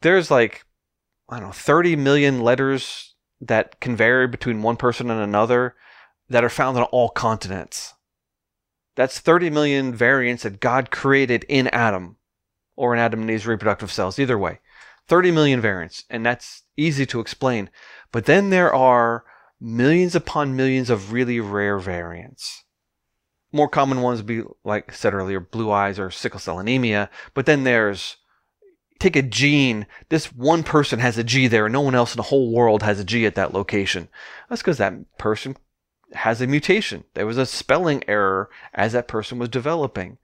There's 0.00 0.30
like, 0.30 0.64
I 1.28 1.38
don't 1.38 1.48
know, 1.48 1.52
30 1.52 1.96
million 1.96 2.40
letters 2.40 3.14
that 3.40 3.80
can 3.80 3.96
vary 3.96 4.26
between 4.26 4.62
one 4.62 4.76
person 4.76 5.10
and 5.10 5.20
another 5.20 5.74
that 6.28 6.44
are 6.44 6.50
found 6.50 6.78
on 6.78 6.84
all 6.84 7.10
continents. 7.10 7.94
That's 8.96 9.18
30 9.18 9.50
million 9.50 9.94
variants 9.94 10.44
that 10.44 10.60
God 10.60 10.90
created 10.90 11.44
in 11.48 11.68
Adam 11.68 12.16
or 12.76 12.94
in 12.94 13.00
Adam 13.00 13.22
and 13.22 13.30
Eve's 13.30 13.46
reproductive 13.46 13.92
cells, 13.92 14.18
either 14.18 14.38
way. 14.38 14.60
30 15.06 15.32
million 15.32 15.60
variants, 15.60 16.04
and 16.08 16.24
that's 16.24 16.62
easy 16.76 17.04
to 17.06 17.20
explain. 17.20 17.68
But 18.10 18.24
then 18.24 18.50
there 18.50 18.72
are 18.72 19.24
millions 19.60 20.14
upon 20.14 20.56
millions 20.56 20.90
of 20.90 21.12
really 21.12 21.40
rare 21.40 21.78
variants. 21.78 22.64
More 23.52 23.68
common 23.68 24.02
ones 24.02 24.18
would 24.18 24.26
be, 24.26 24.42
like 24.64 24.92
I 24.92 24.94
said 24.94 25.14
earlier, 25.14 25.40
blue 25.40 25.70
eyes 25.70 25.98
or 25.98 26.10
sickle 26.10 26.40
cell 26.40 26.58
anemia. 26.58 27.08
But 27.34 27.46
then 27.46 27.64
there's 27.64 28.16
take 28.98 29.16
a 29.16 29.22
gene. 29.22 29.86
This 30.08 30.32
one 30.32 30.62
person 30.62 30.98
has 30.98 31.18
a 31.18 31.24
G 31.24 31.46
there, 31.46 31.66
and 31.66 31.72
no 31.72 31.80
one 31.80 31.94
else 31.94 32.14
in 32.14 32.16
the 32.16 32.24
whole 32.24 32.52
world 32.52 32.82
has 32.82 32.98
a 32.98 33.04
G 33.04 33.26
at 33.26 33.34
that 33.36 33.54
location. 33.54 34.08
That's 34.48 34.62
because 34.62 34.78
that 34.78 34.94
person 35.18 35.56
has 36.14 36.40
a 36.40 36.46
mutation. 36.46 37.04
There 37.14 37.26
was 37.26 37.38
a 37.38 37.46
spelling 37.46 38.02
error 38.08 38.50
as 38.72 38.92
that 38.92 39.08
person 39.08 39.38
was 39.38 39.48
developing. 39.48 40.18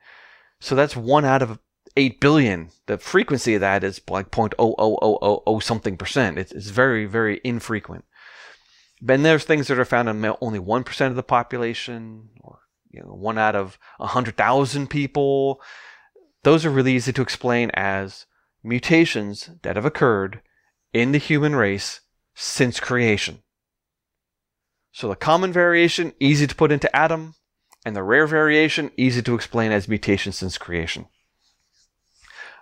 So 0.60 0.74
that's 0.74 0.96
one 0.96 1.24
out 1.24 1.42
of 1.42 1.58
8 1.96 2.20
billion. 2.20 2.70
The 2.86 2.98
frequency 2.98 3.54
of 3.54 3.60
that 3.60 3.82
is 3.84 4.00
like 4.08 4.30
0.00000 4.30 5.62
something 5.62 5.96
percent. 5.96 6.38
It's, 6.38 6.52
it's 6.52 6.68
very, 6.68 7.06
very 7.06 7.40
infrequent. 7.44 8.04
Then 9.00 9.22
there's 9.22 9.44
things 9.44 9.68
that 9.68 9.78
are 9.78 9.84
found 9.84 10.08
in 10.08 10.34
only 10.40 10.58
1% 10.58 11.06
of 11.06 11.16
the 11.16 11.22
population 11.22 12.28
or 12.40 12.60
you 12.90 13.00
know, 13.00 13.14
one 13.14 13.38
out 13.38 13.56
of 13.56 13.78
100,000 13.98 14.90
people. 14.90 15.60
Those 16.42 16.66
are 16.66 16.70
really 16.70 16.94
easy 16.94 17.12
to 17.12 17.22
explain 17.22 17.70
as 17.74 18.26
mutations 18.62 19.50
that 19.62 19.76
have 19.76 19.84
occurred 19.84 20.42
in 20.92 21.12
the 21.12 21.18
human 21.18 21.54
race 21.54 22.00
since 22.34 22.80
creation. 22.80 23.42
So 24.92 25.08
the 25.08 25.16
common 25.16 25.52
variation, 25.52 26.12
easy 26.18 26.46
to 26.46 26.54
put 26.54 26.72
into 26.72 26.94
Adam, 26.94 27.34
and 27.86 27.94
the 27.94 28.02
rare 28.02 28.26
variation, 28.26 28.90
easy 28.96 29.22
to 29.22 29.34
explain 29.34 29.72
as 29.72 29.88
mutation 29.88 30.32
since 30.32 30.58
creation. 30.58 31.06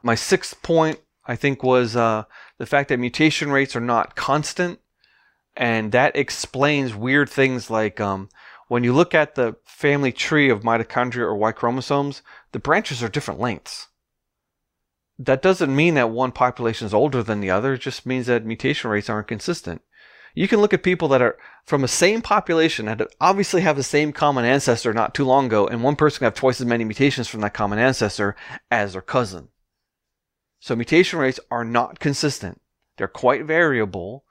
My 0.03 0.15
sixth 0.15 0.63
point, 0.63 1.01
I 1.27 1.37
think, 1.37 1.63
was 1.63 1.97
uh, 1.97 2.25
the 2.59 2.67
fact 2.67 2.91
that 2.91 2.99
mutation 2.99 3.51
rates 3.51 3.75
are 3.75 3.81
not 3.81 4.15
constant, 4.15 4.79
and 5.59 5.91
that 5.91 6.17
explains 6.17 6.95
weird 6.95 7.29
things 7.29 7.69
like 7.69 8.01
um, 8.01 8.29
when 8.69 8.85
you 8.85 8.93
look 8.93 9.13
at 9.13 9.35
the 9.35 9.57
family 9.65 10.13
tree 10.13 10.49
of 10.49 10.63
mitochondria 10.63 11.23
or 11.23 11.35
Y 11.35 11.51
chromosomes, 11.51 12.23
the 12.53 12.61
branches 12.61 13.03
are 13.03 13.09
different 13.09 13.41
lengths. 13.41 13.89
That 15.19 15.43
doesn't 15.43 15.75
mean 15.75 15.95
that 15.95 16.11
one 16.11 16.31
population 16.31 16.87
is 16.87 16.95
older 16.95 17.25
than 17.25 17.41
the 17.41 17.51
other, 17.51 17.75
it 17.75 17.81
just 17.81 18.07
means 18.07 18.27
that 18.27 18.47
mutation 18.47 18.89
rates 18.89 19.11
aren't 19.11 19.27
consistent. 19.27 19.83
You 20.33 20.47
can 20.47 20.61
look 20.61 20.73
at 20.73 20.85
people 20.85 21.09
that 21.09 21.23
are 21.23 21.37
from 21.65 21.83
the 21.83 21.89
same 21.89 22.23
population 22.23 22.87
that 22.87 23.03
obviously 23.21 23.63
have 23.63 23.75
the 23.75 23.83
same 23.83 24.13
common 24.13 24.45
ancestor 24.45 24.95
not 24.95 25.13
too 25.13 25.25
long 25.25 25.47
ago, 25.47 25.67
and 25.67 25.83
one 25.83 25.97
person 25.97 26.21
can 26.21 26.27
have 26.27 26.35
twice 26.35 26.61
as 26.61 26.67
many 26.69 26.85
mutations 26.85 27.27
from 27.27 27.41
that 27.41 27.55
common 27.55 27.81
ancestor 27.81 28.37
as 28.71 28.93
their 28.93 29.03
cousin. 29.03 29.49
So 30.61 30.77
mutation 30.77 31.19
rates 31.19 31.41
are 31.51 31.65
not 31.65 31.99
consistent. 31.99 32.61
They're 32.97 33.09
quite 33.09 33.45
variable. 33.45 34.25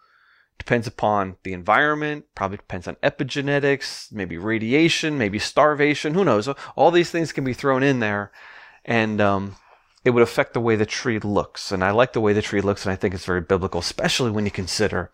Depends 0.57 0.87
upon 0.87 1.37
the 1.43 1.53
environment, 1.53 2.25
probably 2.35 2.57
depends 2.57 2.87
on 2.87 2.95
epigenetics, 2.95 4.11
maybe 4.11 4.37
radiation, 4.37 5.17
maybe 5.17 5.39
starvation, 5.39 6.13
who 6.13 6.25
knows? 6.25 6.49
All 6.75 6.91
these 6.91 7.11
things 7.11 7.31
can 7.31 7.43
be 7.43 7.53
thrown 7.53 7.83
in 7.83 7.99
there, 7.99 8.31
and 8.83 9.21
um, 9.21 9.55
it 10.03 10.11
would 10.11 10.23
affect 10.23 10.53
the 10.53 10.61
way 10.61 10.75
the 10.75 10.85
tree 10.85 11.19
looks. 11.19 11.71
And 11.71 11.83
I 11.83 11.91
like 11.91 12.13
the 12.13 12.21
way 12.21 12.33
the 12.33 12.41
tree 12.41 12.61
looks, 12.61 12.85
and 12.85 12.91
I 12.91 12.95
think 12.95 13.13
it's 13.13 13.25
very 13.25 13.41
biblical, 13.41 13.79
especially 13.79 14.31
when 14.31 14.45
you 14.45 14.51
consider 14.51 15.11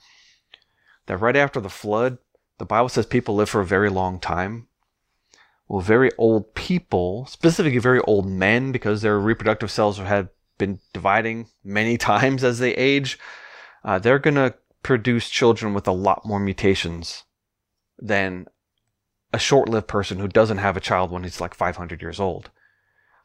that 1.08 1.18
right 1.18 1.36
after 1.36 1.60
the 1.60 1.70
flood, 1.70 2.18
the 2.58 2.66
Bible 2.66 2.90
says 2.90 3.06
people 3.06 3.36
live 3.36 3.50
for 3.50 3.62
a 3.62 3.66
very 3.66 3.90
long 3.90 4.20
time. 4.20 4.68
Well, 5.68 5.82
very 5.82 6.12
old 6.18 6.54
people, 6.56 7.26
specifically 7.26 7.80
very 7.80 8.00
old 8.02 8.28
men, 8.28 8.72
because 8.72 9.02
their 9.02 9.20
reproductive 9.20 9.72
cells 9.72 9.98
have 9.98 10.30
been 10.58 10.80
dividing 10.94 11.48
many 11.64 11.98
times 12.12 12.44
as 12.44 12.60
they 12.60 12.74
age, 12.76 13.18
uh, 13.84 14.00
they're 14.00 14.20
going 14.20 14.36
to 14.36 14.56
produce 14.84 15.30
children 15.30 15.74
with 15.74 15.88
a 15.88 15.92
lot 15.92 16.26
more 16.26 16.40
mutations 16.40 17.24
than 17.98 18.48
a 19.32 19.40
short 19.40 19.68
lived 19.68 19.88
person 19.88 20.20
who 20.20 20.28
doesn't 20.28 20.60
have 20.60 20.78
a 20.78 20.82
child 20.82 21.10
when 21.12 21.24
he's 21.24 21.42
like 21.42 21.56
500 21.56 22.02
years 22.02 22.20
old. 22.20 22.52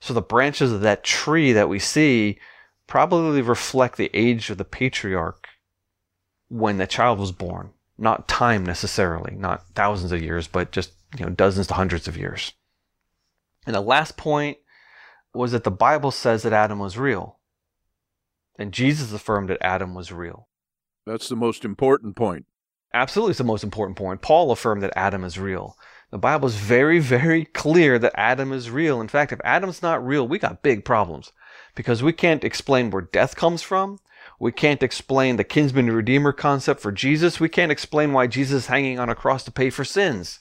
So 0.00 0.14
the 0.14 0.22
branches 0.22 0.72
of 0.72 0.80
that 0.80 1.04
tree 1.04 1.52
that 1.52 1.68
we 1.68 1.78
see 1.78 2.38
probably 2.86 3.42
reflect 3.42 3.96
the 3.96 4.10
age 4.14 4.48
of 4.48 4.58
the 4.58 4.64
patriarch 4.64 5.46
when 6.48 6.78
the 6.78 6.86
child 6.86 7.18
was 7.18 7.32
born, 7.32 7.70
not 7.98 8.28
time 8.28 8.64
necessarily, 8.64 9.34
not 9.34 9.66
thousands 9.74 10.12
of 10.12 10.22
years, 10.22 10.46
but 10.46 10.72
just 10.72 10.92
you 11.18 11.24
know 11.24 11.30
dozens 11.30 11.66
to 11.66 11.74
hundreds 11.74 12.08
of 12.08 12.16
years. 12.16 12.52
And 13.66 13.74
the 13.74 13.80
last 13.80 14.16
point 14.16 14.58
was 15.34 15.52
that 15.52 15.64
the 15.64 15.70
Bible 15.70 16.10
says 16.10 16.42
that 16.42 16.52
Adam 16.52 16.78
was 16.78 16.96
real. 16.96 17.38
And 18.58 18.72
Jesus 18.72 19.12
affirmed 19.12 19.50
that 19.50 19.58
Adam 19.60 19.94
was 19.94 20.10
real. 20.10 20.47
That's 21.08 21.30
the 21.30 21.36
most 21.36 21.64
important 21.64 22.16
point. 22.16 22.44
Absolutely, 22.92 23.30
it's 23.30 23.38
the 23.38 23.44
most 23.44 23.64
important 23.64 23.96
point. 23.96 24.20
Paul 24.20 24.50
affirmed 24.50 24.82
that 24.82 24.92
Adam 24.94 25.24
is 25.24 25.38
real. 25.38 25.74
The 26.10 26.18
Bible 26.18 26.48
is 26.48 26.56
very, 26.56 26.98
very 26.98 27.46
clear 27.46 27.98
that 27.98 28.12
Adam 28.14 28.52
is 28.52 28.70
real. 28.70 29.00
In 29.00 29.08
fact, 29.08 29.32
if 29.32 29.40
Adam's 29.42 29.80
not 29.80 30.06
real, 30.06 30.28
we 30.28 30.38
got 30.38 30.62
big 30.62 30.84
problems 30.84 31.32
because 31.74 32.02
we 32.02 32.12
can't 32.12 32.44
explain 32.44 32.90
where 32.90 33.00
death 33.00 33.36
comes 33.36 33.62
from. 33.62 33.98
We 34.38 34.52
can't 34.52 34.82
explain 34.82 35.36
the 35.36 35.44
kinsman 35.44 35.90
redeemer 35.90 36.32
concept 36.32 36.80
for 36.80 36.92
Jesus. 36.92 37.40
We 37.40 37.48
can't 37.48 37.72
explain 37.72 38.12
why 38.12 38.26
Jesus 38.26 38.64
is 38.64 38.66
hanging 38.66 38.98
on 38.98 39.08
a 39.08 39.14
cross 39.14 39.44
to 39.44 39.50
pay 39.50 39.70
for 39.70 39.84
sins. 39.84 40.38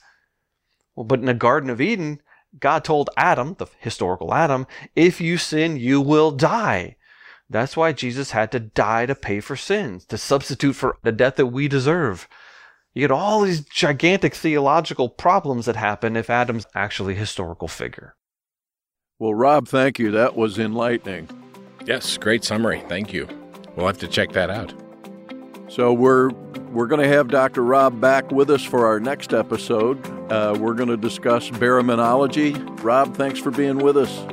Well, 0.94 1.04
but 1.04 1.20
in 1.20 1.26
the 1.26 1.34
Garden 1.34 1.70
of 1.70 1.80
Eden, 1.80 2.20
God 2.60 2.84
told 2.84 3.08
Adam, 3.16 3.56
the 3.58 3.68
historical 3.78 4.34
Adam, 4.34 4.66
if 4.94 5.18
you 5.18 5.38
sin, 5.38 5.78
you 5.78 6.02
will 6.02 6.30
die. 6.30 6.96
That's 7.50 7.76
why 7.76 7.92
Jesus 7.92 8.32
had 8.32 8.52
to 8.52 8.60
die 8.60 9.06
to 9.06 9.14
pay 9.14 9.40
for 9.40 9.56
sins, 9.56 10.04
to 10.06 10.18
substitute 10.18 10.74
for 10.74 10.98
the 11.02 11.12
death 11.12 11.36
that 11.36 11.46
we 11.46 11.66
deserve. 11.66 12.28
You 12.94 13.02
get 13.02 13.10
all 13.10 13.42
these 13.42 13.60
gigantic 13.60 14.34
theological 14.34 15.08
problems 15.08 15.66
that 15.66 15.76
happen 15.76 16.16
if 16.16 16.30
Adam's 16.30 16.66
actually 16.74 17.14
a 17.14 17.18
historical 17.18 17.68
figure. 17.68 18.16
Well, 19.18 19.34
Rob, 19.34 19.68
thank 19.68 19.98
you. 19.98 20.10
That 20.10 20.36
was 20.36 20.58
enlightening. 20.58 21.28
Yes, 21.86 22.18
great 22.18 22.44
summary. 22.44 22.82
Thank 22.88 23.12
you. 23.12 23.28
We'll 23.76 23.86
have 23.86 23.98
to 23.98 24.08
check 24.08 24.32
that 24.32 24.50
out. 24.50 24.74
So 25.68 25.92
we're 25.92 26.30
we're 26.72 26.86
going 26.86 27.00
to 27.00 27.08
have 27.08 27.28
Dr. 27.28 27.62
Rob 27.62 28.00
back 28.00 28.30
with 28.30 28.50
us 28.50 28.62
for 28.62 28.86
our 28.86 29.00
next 29.00 29.32
episode. 29.32 30.04
Uh, 30.30 30.56
we're 30.58 30.74
going 30.74 30.88
to 30.88 30.96
discuss 30.96 31.48
baraminology. 31.50 32.82
Rob, 32.82 33.16
thanks 33.16 33.38
for 33.38 33.50
being 33.50 33.78
with 33.78 33.96
us. 33.96 34.26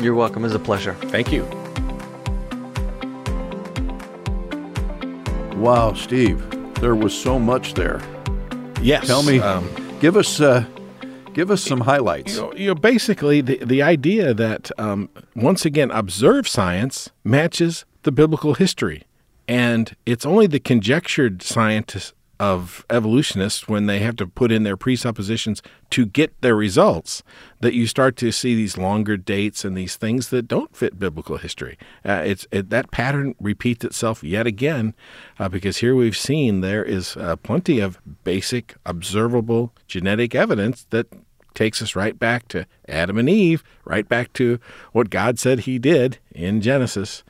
You're 0.00 0.14
welcome. 0.14 0.44
It's 0.44 0.54
a 0.54 0.58
pleasure. 0.58 0.94
Thank 0.94 1.32
you. 1.32 1.44
Wow, 5.60 5.92
Steve, 5.92 6.42
there 6.80 6.94
was 6.94 7.12
so 7.12 7.38
much 7.38 7.74
there. 7.74 8.00
Yes. 8.80 9.06
Tell 9.06 9.22
me, 9.22 9.40
um, 9.40 9.68
give 10.00 10.16
us 10.16 10.40
uh, 10.40 10.64
give 11.34 11.50
us 11.50 11.62
some 11.62 11.82
highlights. 11.82 12.36
You 12.36 12.40
know, 12.40 12.54
you 12.54 12.66
know 12.68 12.74
basically 12.74 13.42
the 13.42 13.58
the 13.62 13.82
idea 13.82 14.32
that 14.32 14.70
um, 14.78 15.10
once 15.36 15.66
again, 15.66 15.90
observed 15.90 16.48
science 16.48 17.10
matches 17.24 17.84
the 18.04 18.10
biblical 18.10 18.54
history, 18.54 19.02
and 19.46 19.94
it's 20.06 20.24
only 20.24 20.46
the 20.46 20.60
conjectured 20.60 21.42
scientists 21.42 22.14
of 22.40 22.86
evolutionists 22.88 23.68
when 23.68 23.84
they 23.84 23.98
have 23.98 24.16
to 24.16 24.26
put 24.26 24.50
in 24.50 24.62
their 24.62 24.76
presuppositions 24.76 25.60
to 25.90 26.06
get 26.06 26.32
their 26.40 26.56
results 26.56 27.22
that 27.60 27.74
you 27.74 27.86
start 27.86 28.16
to 28.16 28.32
see 28.32 28.54
these 28.54 28.78
longer 28.78 29.18
dates 29.18 29.62
and 29.62 29.76
these 29.76 29.96
things 29.96 30.30
that 30.30 30.48
don't 30.48 30.74
fit 30.74 30.98
biblical 30.98 31.36
history. 31.36 31.76
Uh, 32.02 32.22
it's 32.24 32.46
it, 32.50 32.70
that 32.70 32.90
pattern 32.90 33.34
repeats 33.38 33.84
itself 33.84 34.24
yet 34.24 34.46
again 34.46 34.94
uh, 35.38 35.50
because 35.50 35.76
here 35.76 35.94
we've 35.94 36.16
seen 36.16 36.62
there 36.62 36.82
is 36.82 37.14
uh, 37.18 37.36
plenty 37.36 37.78
of 37.78 37.98
basic 38.24 38.74
observable 38.86 39.74
genetic 39.86 40.34
evidence 40.34 40.86
that 40.88 41.08
takes 41.52 41.82
us 41.82 41.94
right 41.94 42.18
back 42.18 42.48
to 42.48 42.64
Adam 42.88 43.18
and 43.18 43.28
Eve, 43.28 43.62
right 43.84 44.08
back 44.08 44.32
to 44.32 44.58
what 44.92 45.10
God 45.10 45.38
said 45.38 45.60
he 45.60 45.78
did 45.78 46.16
in 46.30 46.62
Genesis. 46.62 47.22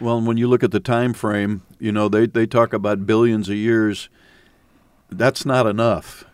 Well, 0.00 0.22
when 0.22 0.38
you 0.38 0.48
look 0.48 0.64
at 0.64 0.70
the 0.70 0.80
time 0.80 1.12
frame, 1.12 1.62
you 1.78 1.92
know, 1.92 2.08
they, 2.08 2.26
they 2.26 2.46
talk 2.46 2.72
about 2.72 3.06
billions 3.06 3.50
of 3.50 3.56
years 3.56 4.08
that's 5.18 5.44
not 5.44 5.66
enough. 5.66 6.24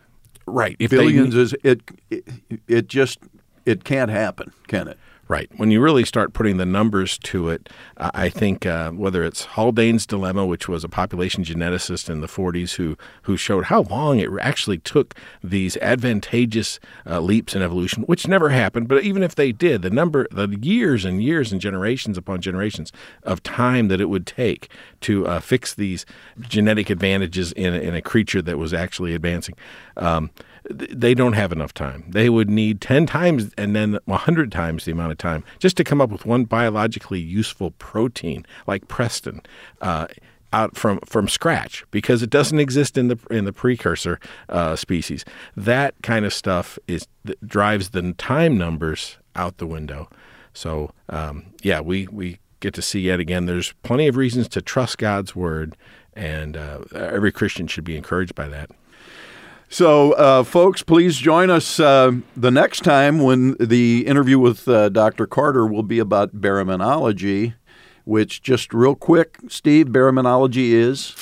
Right. 0.45 0.75
If 0.79 0.91
Billions 0.91 1.33
they, 1.33 1.41
is 1.41 1.55
it, 1.63 1.81
it 2.09 2.23
it 2.67 2.87
just 2.87 3.19
it 3.65 3.83
can't 3.83 4.11
happen, 4.11 4.51
can 4.67 4.87
it? 4.87 4.97
Right. 5.31 5.49
When 5.55 5.71
you 5.71 5.79
really 5.79 6.03
start 6.03 6.33
putting 6.33 6.57
the 6.57 6.65
numbers 6.65 7.17
to 7.19 7.47
it, 7.47 7.69
I 7.95 8.27
think 8.27 8.65
uh, 8.65 8.91
whether 8.91 9.23
it's 9.23 9.45
Haldane's 9.45 10.05
dilemma, 10.05 10.45
which 10.45 10.67
was 10.67 10.83
a 10.83 10.89
population 10.89 11.45
geneticist 11.45 12.09
in 12.09 12.19
the 12.19 12.27
40s 12.27 12.73
who 12.73 12.97
who 13.21 13.37
showed 13.37 13.63
how 13.67 13.83
long 13.83 14.19
it 14.19 14.29
actually 14.41 14.79
took 14.79 15.15
these 15.41 15.77
advantageous 15.77 16.81
uh, 17.09 17.21
leaps 17.21 17.55
in 17.55 17.61
evolution, 17.61 18.03
which 18.07 18.27
never 18.27 18.49
happened, 18.49 18.89
but 18.89 19.05
even 19.05 19.23
if 19.23 19.35
they 19.35 19.53
did, 19.53 19.83
the 19.83 19.89
number, 19.89 20.27
the 20.31 20.49
years 20.61 21.05
and 21.05 21.23
years 21.23 21.53
and 21.53 21.61
generations 21.61 22.17
upon 22.17 22.41
generations 22.41 22.91
of 23.23 23.41
time 23.41 23.87
that 23.87 24.01
it 24.01 24.09
would 24.09 24.27
take 24.27 24.67
to 24.99 25.25
uh, 25.27 25.39
fix 25.39 25.73
these 25.73 26.05
genetic 26.41 26.89
advantages 26.89 27.53
in, 27.53 27.73
in 27.73 27.95
a 27.95 28.01
creature 28.01 28.41
that 28.41 28.57
was 28.57 28.73
actually 28.73 29.15
advancing. 29.15 29.55
Um, 29.95 30.29
they 30.71 31.13
don't 31.13 31.33
have 31.33 31.51
enough 31.51 31.73
time. 31.73 32.03
They 32.07 32.29
would 32.29 32.49
need 32.49 32.81
10 32.81 33.05
times 33.05 33.51
and 33.57 33.75
then 33.75 33.99
100 34.05 34.51
times 34.51 34.85
the 34.85 34.91
amount 34.91 35.11
of 35.11 35.17
time 35.17 35.43
just 35.59 35.77
to 35.77 35.83
come 35.83 36.01
up 36.01 36.09
with 36.09 36.25
one 36.25 36.45
biologically 36.45 37.19
useful 37.19 37.71
protein 37.71 38.45
like 38.67 38.87
prestin. 38.87 39.45
Uh, 39.81 40.07
out 40.53 40.75
from 40.75 40.99
from 41.05 41.29
scratch 41.29 41.85
because 41.91 42.21
it 42.21 42.29
doesn't 42.29 42.59
exist 42.59 42.97
in 42.97 43.07
the 43.07 43.17
in 43.29 43.45
the 43.45 43.53
precursor 43.53 44.19
uh, 44.49 44.75
species. 44.75 45.23
That 45.55 45.95
kind 46.03 46.25
of 46.25 46.33
stuff 46.33 46.77
is 46.87 47.07
drives 47.45 47.91
the 47.91 48.13
time 48.17 48.57
numbers 48.57 49.17
out 49.35 49.57
the 49.57 49.67
window. 49.67 50.09
So 50.53 50.91
um, 51.09 51.45
yeah, 51.63 51.79
we 51.79 52.07
we 52.07 52.39
get 52.59 52.73
to 52.75 52.81
see 52.81 52.99
yet 53.01 53.19
again. 53.19 53.45
There's 53.45 53.73
plenty 53.83 54.07
of 54.07 54.17
reasons 54.17 54.47
to 54.49 54.61
trust 54.61 54.97
God's 54.97 55.35
word, 55.35 55.75
and 56.13 56.57
uh, 56.57 56.81
every 56.93 57.31
Christian 57.31 57.67
should 57.67 57.85
be 57.85 57.95
encouraged 57.95 58.35
by 58.35 58.47
that. 58.49 58.71
So, 59.73 60.11
uh, 60.11 60.43
folks, 60.43 60.83
please 60.83 61.15
join 61.15 61.49
us 61.49 61.79
uh, 61.79 62.11
the 62.35 62.51
next 62.51 62.83
time 62.83 63.19
when 63.19 63.55
the 63.57 64.05
interview 64.05 64.37
with 64.37 64.67
uh, 64.67 64.89
Dr. 64.89 65.25
Carter 65.25 65.65
will 65.65 65.81
be 65.81 65.97
about 65.97 66.35
baraminology, 66.35 67.53
which, 68.03 68.41
just 68.41 68.73
real 68.73 68.95
quick, 68.95 69.37
Steve, 69.47 69.87
baraminology 69.87 70.71
is. 70.71 71.15